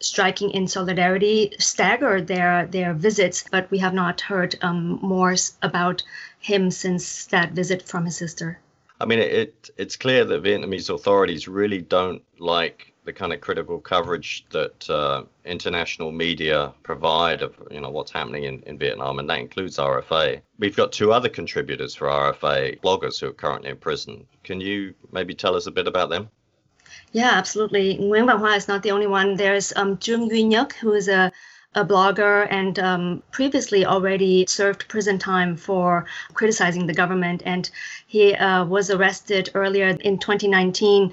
striking 0.00 0.50
in 0.50 0.68
solidarity 0.68 1.54
stagger 1.58 2.20
their 2.20 2.66
their 2.66 2.94
visits, 2.94 3.44
but 3.50 3.70
we 3.70 3.78
have 3.78 3.94
not 3.94 4.20
heard 4.20 4.56
um, 4.62 4.98
more 5.02 5.34
about 5.62 6.02
him 6.40 6.70
since 6.70 7.26
that 7.26 7.52
visit 7.52 7.82
from 7.82 8.04
his 8.04 8.16
sister. 8.16 8.58
I 9.00 9.06
mean, 9.06 9.20
it, 9.20 9.70
it's 9.76 9.96
clear 9.96 10.24
that 10.24 10.42
Vietnamese 10.42 10.92
authorities 10.92 11.46
really 11.46 11.80
don't 11.80 12.22
like 12.38 12.94
the 13.04 13.12
kind 13.12 13.32
of 13.32 13.40
critical 13.40 13.80
coverage 13.80 14.44
that 14.50 14.90
uh, 14.90 15.22
international 15.44 16.12
media 16.12 16.74
provide 16.82 17.40
of 17.40 17.54
you 17.70 17.80
know 17.80 17.88
what's 17.88 18.10
happening 18.10 18.44
in, 18.44 18.62
in 18.64 18.76
Vietnam, 18.76 19.18
and 19.18 19.30
that 19.30 19.38
includes 19.38 19.78
RFA. 19.78 20.40
We've 20.58 20.76
got 20.76 20.92
two 20.92 21.12
other 21.12 21.28
contributors 21.28 21.94
for 21.94 22.08
RFA, 22.08 22.80
bloggers 22.80 23.18
who 23.18 23.28
are 23.28 23.32
currently 23.32 23.70
in 23.70 23.76
prison. 23.76 24.26
Can 24.44 24.60
you 24.60 24.94
maybe 25.10 25.34
tell 25.34 25.54
us 25.54 25.66
a 25.66 25.70
bit 25.70 25.86
about 25.86 26.10
them? 26.10 26.28
Yeah, 27.12 27.30
absolutely. 27.32 27.96
Nguyen 27.96 28.26
Van 28.26 28.38
Hoa 28.38 28.56
is 28.56 28.68
not 28.68 28.82
the 28.82 28.90
only 28.90 29.06
one. 29.06 29.36
There's 29.36 29.72
um, 29.76 29.96
Trương 29.96 30.28
Duy 30.28 30.44
Nhất, 30.44 30.72
who 30.72 30.92
is 30.92 31.08
a 31.08 31.32
a 31.74 31.84
blogger 31.84 32.46
and 32.50 32.78
um, 32.78 33.22
previously 33.30 33.84
already 33.84 34.46
served 34.48 34.88
prison 34.88 35.18
time 35.18 35.56
for 35.56 36.06
criticizing 36.34 36.86
the 36.86 36.94
government. 36.94 37.42
And 37.44 37.70
he 38.06 38.34
uh, 38.34 38.64
was 38.64 38.90
arrested 38.90 39.50
earlier 39.54 39.88
in 39.88 40.18
2019 40.18 41.12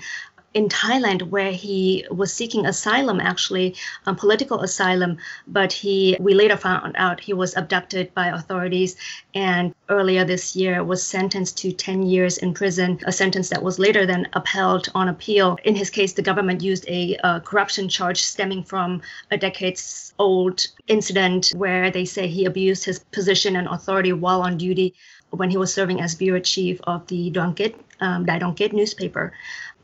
in 0.56 0.70
Thailand 0.70 1.22
where 1.30 1.52
he 1.52 2.06
was 2.10 2.32
seeking 2.32 2.66
asylum, 2.66 3.20
actually, 3.20 3.76
um, 4.06 4.16
political 4.16 4.62
asylum. 4.62 5.18
But 5.48 5.74
he, 5.74 6.16
we 6.20 6.34
later 6.34 6.56
found 6.56 6.96
out 6.98 7.20
he 7.20 7.34
was 7.34 7.56
abducted 7.58 8.14
by 8.14 8.28
authorities 8.28 8.96
and 9.36 9.76
earlier 9.90 10.24
this 10.24 10.56
year 10.56 10.82
was 10.82 11.06
sentenced 11.06 11.58
to 11.58 11.74
10 11.74 12.04
years 12.04 12.38
in 12.38 12.54
prison, 12.54 13.00
a 13.06 13.12
sentence 13.12 13.50
that 13.50 13.62
was 13.62 13.80
later 13.80 14.06
then 14.06 14.30
upheld 14.32 14.88
on 14.96 15.10
appeal. 15.10 15.58
In 15.66 15.76
his 15.76 15.90
case, 15.90 16.14
the 16.14 16.22
government 16.22 16.64
used 16.64 16.86
a, 16.88 17.18
corruption 17.44 17.90
charge 17.90 18.22
stemming 18.22 18.64
from 18.64 19.02
a 19.32 19.38
decades 19.38 20.14
old 20.18 20.68
incident 20.88 21.52
where 21.56 21.92
they 21.92 22.06
say 22.06 22.28
he 22.28 22.46
abused 22.46 22.86
his 22.86 23.00
position 23.00 23.58
and 23.58 23.68
authority 23.68 24.14
while 24.14 24.42
on 24.42 24.58
duty 24.58 24.94
when 25.32 25.50
he 25.50 25.58
was 25.58 25.74
serving 25.74 26.00
as 26.00 26.16
bureau 26.16 26.40
chief 26.40 26.80
of 26.86 27.06
the 27.08 27.30
Kết, 27.56 27.76
um, 28.00 28.26
Dai 28.26 28.40
Kết 28.56 28.74
newspaper 28.74 29.34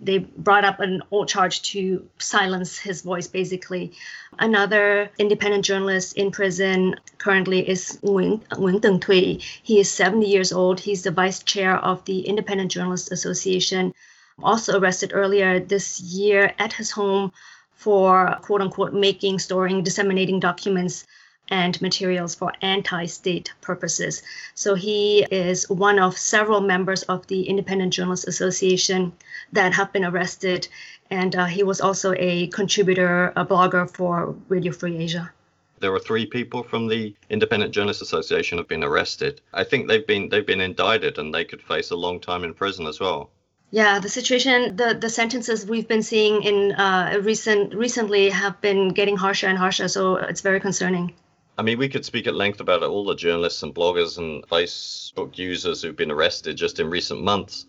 they 0.02 0.18
brought 0.18 0.66
up 0.66 0.80
an 0.80 1.04
old 1.12 1.28
charge 1.28 1.62
to 1.62 2.08
silence 2.18 2.80
his 2.80 3.04
voice, 3.04 3.28
basically. 3.28 3.92
Another 4.40 5.12
independent 5.20 5.64
journalist 5.64 6.18
in 6.18 6.32
prison 6.32 6.96
currently 7.20 7.70
is 7.70 8.00
Nguyen, 8.04 8.42
Nguyen 8.50 8.82
Tuong 8.82 9.00
Thuy. 9.00 9.40
He 9.62 9.80
is 9.80 9.92
70 9.92 10.28
years 10.28 10.52
old. 10.52 10.80
He's 10.80 11.04
the 11.04 11.12
vice 11.12 11.44
chair 11.44 11.78
of 11.78 12.04
the 12.06 12.22
Independent 12.22 12.72
Journalists 12.72 13.12
Association, 13.12 13.94
also 14.42 14.80
arrested 14.80 15.12
earlier 15.14 15.60
this 15.60 16.02
year 16.02 16.54
at 16.58 16.74
his 16.74 16.90
home 16.90 17.32
for 17.74 18.38
quote 18.42 18.62
unquote 18.62 18.94
making, 18.94 19.38
storing, 19.38 19.84
disseminating 19.84 20.40
documents 20.40 21.06
and 21.52 21.80
materials 21.82 22.34
for 22.34 22.54
anti 22.62 23.06
state 23.06 23.54
purposes. 23.62 24.24
So 24.56 24.74
he 24.74 25.26
is 25.30 25.70
one 25.70 26.00
of 26.00 26.18
several 26.18 26.62
members 26.62 27.04
of 27.04 27.28
the 27.28 27.44
Independent 27.44 27.94
Journalists 27.94 28.28
Association 28.28 29.12
that 29.52 29.74
have 29.74 29.92
been 29.92 30.06
arrested. 30.06 30.68
And 31.10 31.36
uh, 31.36 31.46
he 31.46 31.64
was 31.64 31.82
also 31.82 32.14
a 32.18 32.48
contributor, 32.48 33.34
a 33.36 33.46
blogger 33.46 33.90
for 33.90 34.34
Radio 34.48 34.72
Free 34.72 34.98
Asia. 34.98 35.32
There 35.80 35.92
were 35.92 36.00
three 36.00 36.26
people 36.26 36.64
from 36.64 36.88
the 36.88 37.14
Independent 37.30 37.74
Journalists 37.74 38.02
Association 38.02 38.58
have 38.58 38.68
been 38.68 38.84
arrested. 38.84 39.42
I 39.54 39.64
think 39.64 39.88
they've 39.88 40.06
been 40.06 40.30
they've 40.30 40.46
been 40.46 40.62
indicted 40.62 41.18
and 41.18 41.34
they 41.34 41.44
could 41.44 41.62
face 41.62 41.92
a 41.92 41.96
long 41.96 42.20
time 42.20 42.44
in 42.44 42.54
prison 42.54 42.88
as 42.88 43.00
well. 43.00 43.30
Yeah, 43.72 44.00
the 44.00 44.10
situation, 44.10 44.76
the, 44.76 44.98
the 45.00 45.10
sentences 45.10 45.66
we've 45.66 45.88
been 45.88 46.04
seeing 46.04 46.44
in 46.44 46.74
uh, 46.74 47.20
recent 47.24 47.74
recently 47.74 48.30
have 48.30 48.60
been 48.60 48.90
getting 48.90 49.16
harsher 49.16 49.48
and 49.48 49.58
harsher. 49.58 49.88
So 49.88 50.18
it's 50.18 50.42
very 50.42 50.60
concerning. 50.60 51.14
I 51.62 51.64
mean, 51.64 51.78
we 51.78 51.90
could 51.90 52.04
speak 52.04 52.26
at 52.26 52.34
length 52.34 52.60
about 52.60 52.82
it. 52.82 52.90
all 52.90 53.06
the 53.06 53.14
journalists 53.14 53.62
and 53.62 53.72
bloggers 53.72 54.18
and 54.18 54.44
Facebook 54.48 55.38
users 55.38 55.84
who've 55.84 55.96
been 55.96 56.10
arrested 56.10 56.58
just 56.58 56.80
in 56.80 56.90
recent 56.90 57.22
months. 57.22 57.68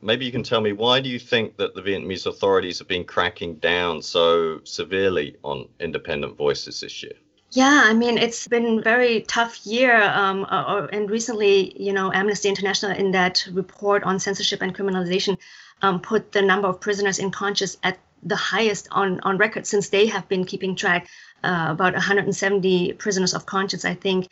Maybe 0.00 0.24
you 0.24 0.32
can 0.32 0.42
tell 0.42 0.62
me 0.62 0.72
why 0.72 1.02
do 1.02 1.10
you 1.10 1.18
think 1.18 1.58
that 1.58 1.74
the 1.74 1.82
Vietnamese 1.82 2.24
authorities 2.24 2.78
have 2.78 2.88
been 2.88 3.04
cracking 3.04 3.56
down 3.56 4.00
so 4.00 4.60
severely 4.64 5.36
on 5.44 5.68
independent 5.78 6.38
voices 6.38 6.80
this 6.80 7.02
year? 7.02 7.12
Yeah, 7.50 7.82
I 7.84 7.92
mean 7.92 8.16
it's 8.16 8.48
been 8.48 8.82
very 8.82 9.20
tough 9.28 9.66
year, 9.66 10.02
um, 10.02 10.44
uh, 10.44 10.64
uh, 10.74 10.86
and 10.90 11.10
recently, 11.10 11.78
you 11.78 11.92
know, 11.92 12.10
Amnesty 12.14 12.48
International 12.48 12.92
in 12.92 13.10
that 13.10 13.46
report 13.52 14.04
on 14.04 14.18
censorship 14.18 14.62
and 14.62 14.74
criminalization 14.74 15.36
um, 15.82 16.00
put 16.00 16.32
the 16.32 16.40
number 16.40 16.68
of 16.68 16.80
prisoners 16.80 17.18
in 17.18 17.30
conscience 17.30 17.76
at 17.82 17.98
the 18.24 18.36
highest 18.36 18.88
on 18.90 19.20
on 19.20 19.38
record 19.38 19.66
since 19.66 19.88
they 19.88 20.06
have 20.06 20.28
been 20.28 20.44
keeping 20.44 20.74
track. 20.76 21.08
Uh, 21.42 21.68
about 21.72 21.92
170 21.92 22.94
prisoners 22.94 23.34
of 23.34 23.44
conscience, 23.44 23.84
I 23.84 23.92
think, 23.92 24.28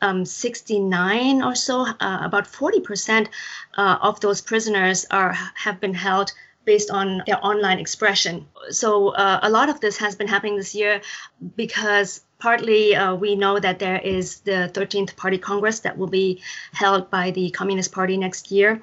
um, 0.00 0.24
69 0.24 1.42
or 1.42 1.54
so, 1.54 1.86
uh, 1.86 2.18
about 2.22 2.44
40% 2.44 3.28
uh, 3.76 3.98
of 4.00 4.20
those 4.20 4.40
prisoners 4.40 5.06
are 5.10 5.32
have 5.32 5.80
been 5.80 5.94
held 5.94 6.32
based 6.64 6.90
on 6.90 7.22
their 7.26 7.44
online 7.44 7.78
expression. 7.78 8.46
So 8.70 9.08
uh, 9.08 9.40
a 9.42 9.50
lot 9.50 9.68
of 9.68 9.80
this 9.80 9.98
has 9.98 10.14
been 10.14 10.28
happening 10.28 10.56
this 10.56 10.74
year 10.74 11.00
because 11.56 12.20
partly 12.38 12.94
uh, 12.94 13.14
we 13.14 13.34
know 13.34 13.58
that 13.58 13.78
there 13.78 13.98
is 13.98 14.40
the 14.40 14.70
13th 14.72 15.16
Party 15.16 15.38
Congress 15.38 15.80
that 15.80 15.96
will 15.98 16.08
be 16.08 16.42
held 16.72 17.10
by 17.10 17.30
the 17.30 17.50
Communist 17.50 17.92
Party 17.92 18.16
next 18.16 18.50
year. 18.50 18.82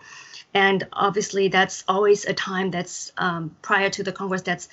And 0.54 0.88
obviously, 0.92 1.48
that's 1.50 1.84
always 1.88 2.26
a 2.26 2.34
time 2.34 2.72
that's 2.72 3.12
um, 3.18 3.56
prior 3.62 3.90
to 3.92 4.04
the 4.04 4.12
Congress 4.12 4.42
that's 4.42 4.68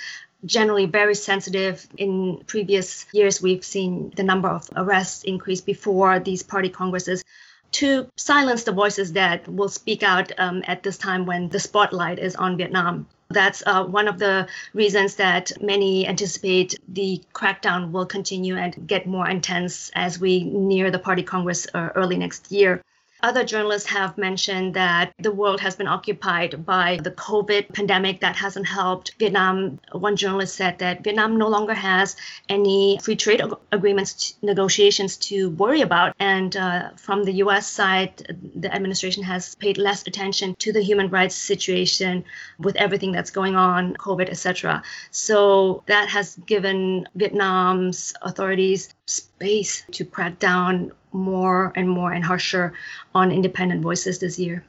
generally 0.44 0.86
very 0.86 1.14
sensitive. 1.14 1.86
In 1.96 2.42
previous 2.46 3.06
years, 3.12 3.42
we've 3.42 3.64
seen 3.64 4.12
the 4.16 4.22
number 4.22 4.48
of 4.48 4.68
arrests 4.76 5.24
increase 5.24 5.60
before 5.60 6.18
these 6.18 6.42
party 6.42 6.68
congresses. 6.70 7.24
to 7.72 8.08
silence 8.16 8.62
the 8.62 8.72
voices 8.72 9.12
that 9.14 9.46
will 9.48 9.68
speak 9.68 10.02
out 10.02 10.32
um, 10.38 10.62
at 10.66 10.82
this 10.82 10.96
time 10.96 11.26
when 11.26 11.48
the 11.48 11.58
spotlight 11.58 12.18
is 12.18 12.36
on 12.36 12.56
Vietnam. 12.56 13.06
That's 13.28 13.62
uh, 13.66 13.84
one 13.84 14.08
of 14.08 14.18
the 14.18 14.46
reasons 14.72 15.16
that 15.16 15.52
many 15.60 16.06
anticipate 16.06 16.78
the 16.88 17.20
crackdown 17.34 17.90
will 17.90 18.06
continue 18.06 18.56
and 18.56 18.86
get 18.86 19.06
more 19.06 19.28
intense 19.28 19.90
as 19.94 20.18
we 20.18 20.44
near 20.44 20.90
the 20.90 20.98
party 21.00 21.24
congress 21.24 21.66
uh, 21.74 21.90
early 21.94 22.16
next 22.16 22.52
year. 22.52 22.82
Other 23.22 23.44
journalists 23.44 23.88
have 23.88 24.18
mentioned 24.18 24.74
that 24.74 25.12
the 25.18 25.32
world 25.32 25.60
has 25.60 25.74
been 25.76 25.88
occupied 25.88 26.66
by 26.66 26.98
the 27.02 27.10
COVID 27.10 27.72
pandemic 27.72 28.20
that 28.20 28.36
hasn't 28.36 28.66
helped 28.66 29.14
Vietnam. 29.18 29.80
One 29.92 30.16
journalist 30.16 30.54
said 30.54 30.78
that 30.80 31.02
Vietnam 31.02 31.36
no 31.36 31.48
longer 31.48 31.74
has 31.74 32.16
any 32.48 32.98
free 33.02 33.16
trade 33.16 33.42
agreements 33.72 34.36
negotiations 34.42 35.16
to 35.28 35.50
worry 35.50 35.80
about. 35.80 36.14
And 36.20 36.56
uh, 36.56 36.90
from 36.96 37.24
the 37.24 37.32
US 37.44 37.66
side, 37.66 38.36
the 38.54 38.74
administration 38.74 39.22
has 39.22 39.54
paid 39.54 39.78
less 39.78 40.06
attention 40.06 40.54
to 40.56 40.72
the 40.72 40.82
human 40.82 41.08
rights 41.08 41.34
situation 41.34 42.24
with 42.58 42.76
everything 42.76 43.12
that's 43.12 43.30
going 43.30 43.56
on, 43.56 43.94
COVID, 43.94 44.28
etc. 44.28 44.82
So 45.10 45.82
that 45.86 46.08
has 46.08 46.36
given 46.46 47.08
Vietnam's 47.14 48.12
authorities 48.22 48.90
space 49.06 49.84
to 49.92 50.04
crack 50.04 50.38
down 50.38 50.92
more 51.16 51.72
and 51.74 51.88
more 51.88 52.12
and 52.12 52.24
harsher 52.24 52.74
on 53.14 53.32
independent 53.32 53.82
voices 53.82 54.18
this 54.18 54.38
year. 54.38 54.64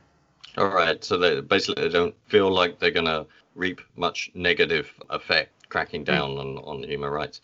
All 0.57 0.69
right. 0.69 1.03
So 1.03 1.17
they 1.17 1.41
basically 1.41 1.83
they 1.83 1.89
don't 1.89 2.15
feel 2.27 2.49
like 2.49 2.79
they're 2.79 2.91
going 2.91 3.05
to 3.05 3.27
reap 3.55 3.81
much 3.95 4.31
negative 4.33 4.91
effect 5.09 5.69
cracking 5.69 6.01
mm. 6.01 6.05
down 6.05 6.31
mm. 6.31 6.39
on, 6.39 6.57
on 6.63 6.83
human 6.83 7.09
rights. 7.09 7.41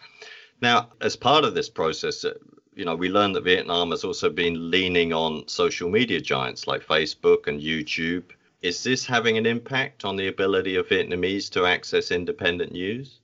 Now, 0.62 0.89
as 1.01 1.15
part 1.15 1.43
of 1.43 1.53
this 1.53 1.69
process, 1.69 2.24
uh, 2.24 2.33
you 2.75 2.86
know, 2.86 2.95
we 2.95 3.10
learned 3.10 3.36
that 3.36 3.43
Vietnam 3.43 3.91
has 3.91 4.03
also 4.03 4.29
been 4.29 4.72
leaning 4.72 5.13
on 5.13 5.48
social 5.48 5.89
media 5.89 6.22
giants 6.22 6.65
like 6.65 6.88
Facebook 6.88 7.48
and 7.48 7.62
YouTube. 7.62 8.24
Is 8.62 8.81
this 8.83 9.05
having 9.05 9.38
an 9.38 9.45
impact 9.45 10.05
on 10.05 10.15
the 10.15 10.27
ability 10.27 10.77
of 10.77 10.88
Vietnamese 10.88 11.50
to 11.51 11.65
access 11.65 12.12
independent 12.12 12.72
news? 12.72 13.19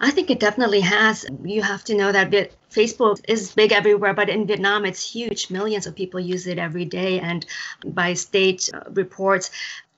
I 0.00 0.10
think 0.10 0.30
it 0.30 0.38
definitely 0.38 0.80
has. 0.80 1.26
You 1.44 1.62
have 1.62 1.82
to 1.84 1.94
know 1.94 2.12
that 2.12 2.30
Facebook 2.70 3.20
is 3.26 3.52
big 3.52 3.72
everywhere, 3.72 4.14
but 4.14 4.28
in 4.28 4.46
Vietnam, 4.46 4.84
it's 4.84 5.12
huge. 5.12 5.50
Millions 5.50 5.86
of 5.86 5.96
people 5.96 6.20
use 6.20 6.46
it 6.46 6.58
every 6.58 6.84
day. 6.84 7.18
And 7.18 7.44
by 7.84 8.14
state 8.14 8.70
uh, 8.72 8.80
reports, 8.90 9.50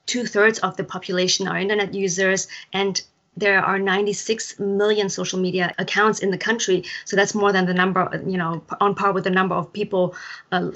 two 0.07 0.25
thirds 0.25 0.59
of 0.61 0.77
the 0.77 0.85
population 0.85 1.47
are 1.49 1.59
internet 1.59 1.93
users. 1.93 2.49
And 2.73 3.01
there 3.37 3.63
are 3.63 3.79
96 3.79 4.59
million 4.59 5.09
social 5.09 5.39
media 5.39 5.75
accounts 5.79 6.21
in 6.21 6.31
the 6.31 6.39
country. 6.39 6.85
So 7.05 7.17
that's 7.17 7.35
more 7.35 7.53
than 7.53 7.67
the 7.67 7.75
number, 7.75 8.23
you 8.27 8.39
know, 8.39 8.63
on 8.81 8.95
par 8.95 9.13
with 9.13 9.25
the 9.25 9.31
number 9.31 9.55
of 9.55 9.73
people 9.73 10.15
uh, 10.51 10.71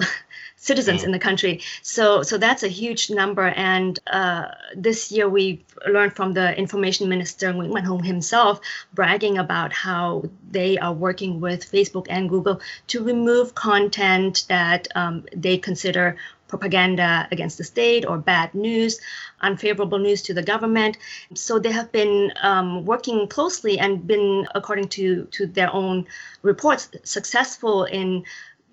citizens 0.55 1.01
mm. 1.01 1.05
in 1.05 1.11
the 1.11 1.19
country. 1.19 1.61
So 1.81 2.23
so 2.23 2.37
that's 2.37 2.63
a 2.63 2.67
huge 2.67 3.09
number. 3.09 3.47
And 3.47 3.99
uh, 4.07 4.45
this 4.75 5.11
year 5.11 5.29
we 5.29 5.63
learned 5.87 6.15
from 6.15 6.33
the 6.33 6.57
information 6.57 7.09
minister 7.09 7.53
Nguyen 7.53 7.73
Van 7.73 7.83
Hong 7.83 8.03
himself 8.03 8.59
bragging 8.93 9.37
about 9.37 9.73
how 9.73 10.23
they 10.51 10.77
are 10.77 10.93
working 10.93 11.39
with 11.41 11.69
Facebook 11.71 12.07
and 12.09 12.29
Google 12.29 12.61
to 12.87 13.03
remove 13.03 13.55
content 13.55 14.45
that 14.49 14.87
um, 14.95 15.25
they 15.35 15.57
consider 15.57 16.17
propaganda 16.47 17.27
against 17.31 17.57
the 17.57 17.63
state 17.63 18.05
or 18.05 18.17
bad 18.17 18.53
news, 18.53 18.99
unfavorable 19.41 19.99
news 19.99 20.21
to 20.21 20.33
the 20.33 20.43
government. 20.43 20.97
So 21.33 21.59
they 21.59 21.71
have 21.71 21.91
been 21.91 22.31
um, 22.41 22.85
working 22.85 23.27
closely 23.27 23.79
and 23.79 24.05
been, 24.05 24.47
according 24.53 24.89
to, 24.89 25.25
to 25.31 25.47
their 25.47 25.73
own 25.73 26.05
reports, 26.43 26.89
successful 27.03 27.85
in 27.85 28.23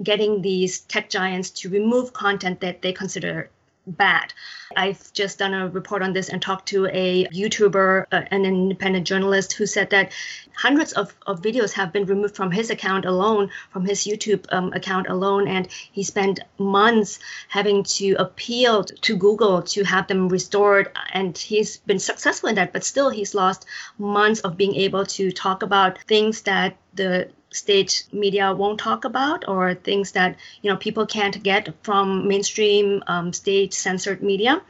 getting 0.02 0.42
these 0.42 0.80
tech 0.80 1.10
giants 1.10 1.50
to 1.50 1.68
remove 1.68 2.12
content 2.12 2.60
that 2.60 2.82
they 2.82 2.92
consider 2.92 3.50
bad. 3.86 4.32
I've 4.76 5.12
just 5.12 5.38
done 5.38 5.52
a 5.52 5.68
report 5.68 6.02
on 6.02 6.12
this 6.12 6.28
and 6.28 6.40
talked 6.40 6.66
to 6.68 6.86
a 6.86 7.26
YouTuber, 7.26 8.06
uh, 8.12 8.22
an 8.30 8.44
independent 8.44 9.06
journalist, 9.06 9.52
who 9.52 9.66
said 9.66 9.90
that 9.90 10.12
hundreds 10.56 10.92
of, 10.92 11.14
of 11.26 11.42
videos 11.42 11.72
have 11.72 11.92
been 11.92 12.06
removed 12.06 12.36
from 12.36 12.50
his 12.50 12.70
account 12.70 13.04
alone, 13.04 13.50
from 13.70 13.84
his 13.84 14.00
YouTube 14.00 14.46
um, 14.52 14.72
account 14.72 15.08
alone. 15.08 15.48
And 15.48 15.68
he 15.70 16.02
spent 16.02 16.40
months 16.58 17.18
having 17.48 17.82
to 17.84 18.14
appeal 18.14 18.84
to 18.84 19.16
Google 19.16 19.62
to 19.62 19.84
have 19.84 20.06
them 20.06 20.28
restored. 20.28 20.90
And 21.12 21.36
he's 21.36 21.78
been 21.78 21.98
successful 21.98 22.48
in 22.48 22.54
that, 22.54 22.72
but 22.72 22.84
still, 22.84 23.10
he's 23.10 23.34
lost 23.34 23.66
months 23.98 24.40
of 24.40 24.56
being 24.56 24.74
able 24.76 25.04
to 25.06 25.32
talk 25.32 25.62
about 25.62 25.98
things 26.06 26.42
that 26.42 26.76
the 26.94 27.28
state 27.52 28.04
media 28.12 28.54
won't 28.54 28.80
talk 28.80 29.04
about 29.04 29.48
or 29.48 29.74
things 29.74 30.12
that 30.12 30.36
you 30.62 30.70
know 30.70 30.76
people 30.76 31.06
can't 31.06 31.42
get 31.42 31.74
from 31.82 32.28
mainstream 32.28 33.02
um, 33.06 33.32
state 33.32 33.74
censored 33.74 34.22
media. 34.22 34.62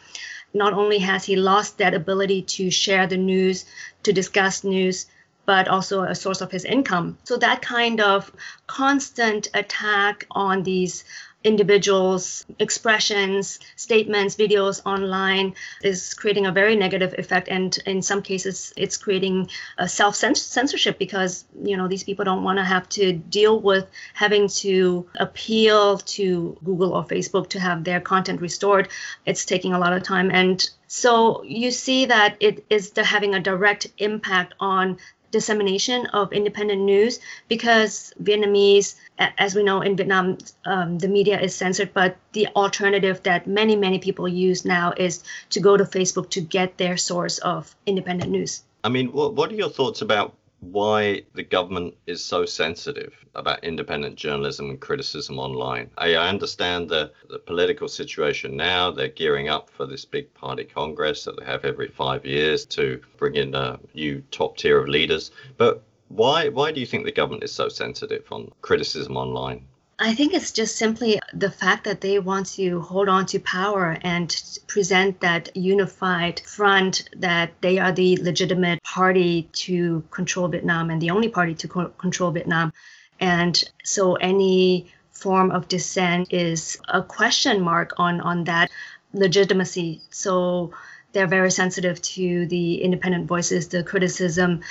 Not 0.54 0.74
only 0.74 0.98
has 0.98 1.24
he 1.24 1.36
lost 1.36 1.78
that 1.78 1.94
ability 1.94 2.42
to 2.42 2.70
share 2.70 3.06
the 3.06 3.16
news 3.16 3.64
to 4.02 4.12
discuss 4.12 4.64
news 4.64 5.06
but 5.44 5.66
also 5.68 6.02
a 6.02 6.14
source 6.14 6.40
of 6.40 6.52
his 6.52 6.64
income. 6.64 7.18
So 7.24 7.36
that 7.36 7.62
kind 7.62 8.00
of 8.00 8.30
constant 8.66 9.48
attack 9.54 10.26
on 10.30 10.62
these 10.62 11.04
individuals' 11.44 12.44
expressions, 12.58 13.58
statements, 13.76 14.36
videos 14.36 14.80
online 14.86 15.54
is 15.82 16.14
creating 16.14 16.46
a 16.46 16.52
very 16.52 16.76
negative 16.76 17.14
effect. 17.18 17.48
And 17.48 17.76
in 17.86 18.02
some 18.02 18.22
cases, 18.22 18.72
it's 18.76 18.96
creating 18.96 19.48
a 19.78 19.88
self 19.88 20.14
censorship 20.14 20.98
because, 20.98 21.44
you 21.62 21.76
know, 21.76 21.88
these 21.88 22.04
people 22.04 22.24
don't 22.24 22.44
want 22.44 22.58
to 22.58 22.64
have 22.64 22.88
to 22.90 23.12
deal 23.12 23.60
with 23.60 23.88
having 24.14 24.48
to 24.48 25.06
appeal 25.16 25.98
to 25.98 26.56
Google 26.64 26.92
or 26.92 27.04
Facebook 27.04 27.48
to 27.50 27.60
have 27.60 27.84
their 27.84 28.00
content 28.00 28.40
restored. 28.40 28.88
It's 29.26 29.44
taking 29.44 29.72
a 29.72 29.78
lot 29.78 29.92
of 29.92 30.02
time. 30.02 30.30
And 30.30 30.68
so 30.86 31.42
you 31.44 31.70
see 31.70 32.06
that 32.06 32.36
it 32.40 32.64
is 32.68 32.92
having 32.96 33.34
a 33.34 33.40
direct 33.40 33.86
impact 33.98 34.54
on 34.60 34.98
dissemination 35.32 36.06
of 36.06 36.32
independent 36.32 36.80
news 36.80 37.18
because 37.48 38.14
Vietnamese, 38.22 38.94
as 39.18 39.56
we 39.56 39.64
know 39.64 39.80
in 39.80 39.96
Vietnam, 39.96 40.38
um, 40.64 40.98
the 40.98 41.08
media 41.08 41.40
is 41.40 41.54
censored, 41.54 41.92
but 41.92 42.16
the 42.32 42.46
alternative 42.54 43.22
that 43.24 43.46
many, 43.46 43.74
many 43.74 43.98
people 43.98 44.28
use 44.28 44.64
now 44.64 44.92
is 44.96 45.24
to 45.50 45.58
go 45.58 45.76
to 45.76 45.84
Facebook 45.84 46.30
to 46.30 46.40
get 46.40 46.76
their 46.78 46.96
source 46.96 47.38
of 47.38 47.74
independent 47.86 48.30
news. 48.30 48.62
I 48.84 48.88
mean, 48.88 49.10
what, 49.12 49.34
what 49.34 49.50
are 49.50 49.56
your 49.56 49.70
thoughts 49.70 50.02
about 50.02 50.34
why 50.62 51.20
the 51.34 51.42
government 51.42 51.92
is 52.06 52.24
so 52.24 52.46
sensitive 52.46 53.12
about 53.34 53.64
independent 53.64 54.14
journalism 54.14 54.70
and 54.70 54.80
criticism 54.80 55.36
online. 55.40 55.90
I, 55.98 56.14
I 56.14 56.28
understand 56.28 56.88
the, 56.88 57.10
the 57.28 57.40
political 57.40 57.88
situation 57.88 58.56
now. 58.56 58.92
They're 58.92 59.08
gearing 59.08 59.48
up 59.48 59.70
for 59.70 59.86
this 59.86 60.04
big 60.04 60.32
party 60.34 60.62
congress 60.62 61.24
that 61.24 61.36
they 61.36 61.44
have 61.44 61.64
every 61.64 61.88
five 61.88 62.24
years 62.24 62.64
to 62.66 63.00
bring 63.16 63.34
in 63.34 63.56
a 63.56 63.80
new 63.92 64.22
top 64.30 64.56
tier 64.56 64.78
of 64.78 64.88
leaders. 64.88 65.32
But 65.56 65.82
why 66.06 66.48
why 66.48 66.70
do 66.70 66.78
you 66.78 66.86
think 66.86 67.04
the 67.04 67.12
government 67.12 67.42
is 67.42 67.52
so 67.52 67.68
sensitive 67.68 68.24
on 68.30 68.52
criticism 68.60 69.16
online? 69.16 69.66
I 69.98 70.14
think 70.14 70.32
it's 70.32 70.52
just 70.52 70.76
simply 70.76 71.20
the 71.32 71.50
fact 71.50 71.84
that 71.84 72.00
they 72.00 72.18
want 72.18 72.46
to 72.54 72.80
hold 72.80 73.08
on 73.08 73.26
to 73.26 73.38
power 73.38 73.98
and 74.02 74.34
present 74.66 75.20
that 75.20 75.54
unified 75.56 76.40
front 76.40 77.08
that 77.16 77.52
they 77.60 77.78
are 77.78 77.92
the 77.92 78.16
legitimate 78.16 78.82
party 78.82 79.48
to 79.52 80.02
control 80.10 80.48
Vietnam 80.48 80.90
and 80.90 81.00
the 81.00 81.10
only 81.10 81.28
party 81.28 81.54
to 81.54 81.68
co- 81.68 81.88
control 81.90 82.30
Vietnam. 82.30 82.72
And 83.20 83.62
so 83.84 84.14
any 84.16 84.92
form 85.10 85.50
of 85.50 85.68
dissent 85.68 86.32
is 86.32 86.78
a 86.88 87.02
question 87.02 87.60
mark 87.60 87.92
on, 87.98 88.20
on 88.20 88.44
that 88.44 88.70
legitimacy. 89.12 90.00
So 90.10 90.72
they're 91.12 91.26
very 91.26 91.50
sensitive 91.50 92.00
to 92.02 92.46
the 92.46 92.82
independent 92.82 93.26
voices, 93.26 93.68
the 93.68 93.84
criticism, 93.84 94.62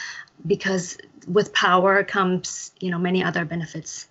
because 0.46 0.98
with 1.28 1.54
power 1.54 2.04
comes, 2.04 2.72
you 2.80 2.90
know, 2.90 2.98
many 2.98 3.24
other 3.24 3.46
benefits. 3.46 4.08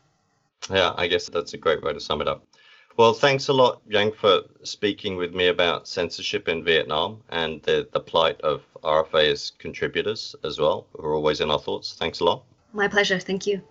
Yeah, 0.68 0.92
I 0.96 1.06
guess 1.06 1.28
that's 1.28 1.54
a 1.54 1.58
great 1.58 1.82
way 1.82 1.92
to 1.92 2.00
sum 2.00 2.20
it 2.20 2.28
up. 2.28 2.44
Well, 2.96 3.14
thanks 3.14 3.48
a 3.48 3.52
lot, 3.52 3.88
Giang, 3.88 4.14
for 4.14 4.42
speaking 4.62 5.16
with 5.16 5.34
me 5.34 5.46
about 5.46 5.88
censorship 5.88 6.48
in 6.48 6.64
Vietnam 6.64 7.22
and 7.30 7.62
the, 7.62 7.88
the 7.92 8.00
plight 8.00 8.40
of 8.42 8.62
RFA's 8.82 9.52
contributors 9.58 10.34
as 10.44 10.58
well, 10.58 10.86
who 10.92 11.06
are 11.06 11.14
always 11.14 11.40
in 11.40 11.50
our 11.50 11.58
thoughts. 11.58 11.94
Thanks 11.98 12.20
a 12.20 12.24
lot. 12.24 12.44
My 12.72 12.88
pleasure. 12.88 13.18
Thank 13.18 13.46
you. 13.46 13.62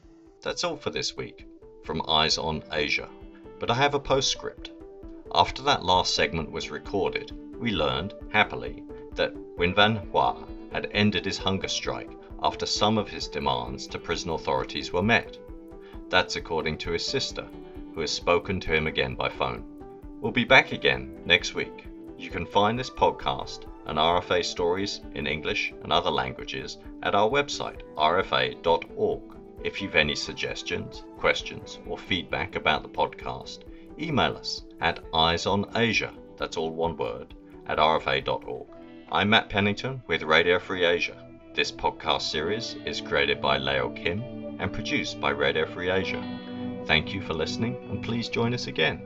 That's 0.41 0.63
all 0.63 0.77
for 0.77 0.89
this 0.89 1.15
week 1.15 1.45
from 1.83 2.01
Eyes 2.07 2.37
on 2.37 2.63
Asia. 2.71 3.09
But 3.59 3.69
I 3.69 3.75
have 3.75 3.93
a 3.93 3.99
postscript. 3.99 4.71
After 5.33 5.61
that 5.63 5.83
last 5.83 6.15
segment 6.15 6.51
was 6.51 6.71
recorded, 6.71 7.31
we 7.59 7.71
learned, 7.71 8.13
happily, 8.29 8.83
that 9.15 9.35
Nguyen 9.35 9.75
Van 9.75 9.95
Hoa 10.11 10.47
had 10.71 10.89
ended 10.91 11.25
his 11.25 11.37
hunger 11.37 11.67
strike 11.67 12.09
after 12.41 12.65
some 12.65 12.97
of 12.97 13.09
his 13.09 13.27
demands 13.27 13.85
to 13.87 13.99
prison 13.99 14.31
authorities 14.31 14.93
were 14.93 15.03
met. 15.03 15.37
That's 16.09 16.37
according 16.37 16.79
to 16.79 16.91
his 16.91 17.05
sister, 17.05 17.45
who 17.93 18.01
has 18.01 18.11
spoken 18.11 18.59
to 18.61 18.73
him 18.73 18.87
again 18.87 19.13
by 19.13 19.29
phone. 19.29 19.63
We'll 20.19 20.31
be 20.31 20.43
back 20.43 20.71
again 20.71 21.21
next 21.23 21.53
week. 21.53 21.85
You 22.17 22.31
can 22.31 22.47
find 22.47 22.77
this 22.77 22.89
podcast 22.89 23.65
and 23.85 23.97
RFA 23.97 24.43
stories 24.43 25.01
in 25.13 25.27
English 25.27 25.71
and 25.83 25.93
other 25.93 26.09
languages 26.09 26.77
at 27.03 27.13
our 27.13 27.29
website, 27.29 27.81
rfa.org. 27.95 29.21
If 29.63 29.81
you've 29.81 29.95
any 29.95 30.15
suggestions, 30.15 31.03
questions, 31.17 31.79
or 31.85 31.97
feedback 31.97 32.55
about 32.55 32.81
the 32.81 32.89
podcast, 32.89 33.59
email 33.99 34.35
us 34.35 34.63
at 34.81 35.03
eyesonasia, 35.11 36.11
that's 36.37 36.57
all 36.57 36.71
one 36.71 36.97
word, 36.97 37.35
at 37.67 37.77
rfa.org. 37.77 38.67
I'm 39.11 39.29
Mat 39.29 39.49
Pennington 39.49 40.01
with 40.07 40.23
Radio 40.23 40.59
Free 40.59 40.85
Asia. 40.85 41.17
This 41.53 41.71
podcast 41.71 42.23
series 42.23 42.77
is 42.85 42.99
created 42.99 43.41
by 43.41 43.57
Leo 43.57 43.89
Kim 43.89 44.48
and 44.59 44.71
produced 44.71 45.19
by 45.19 45.29
Radio 45.31 45.65
Free 45.65 45.89
Asia. 45.89 46.23
Thank 46.85 47.13
you 47.13 47.21
for 47.21 47.33
listening 47.33 47.75
and 47.89 48.03
please 48.03 48.29
join 48.29 48.53
us 48.53 48.67
again. 48.67 49.01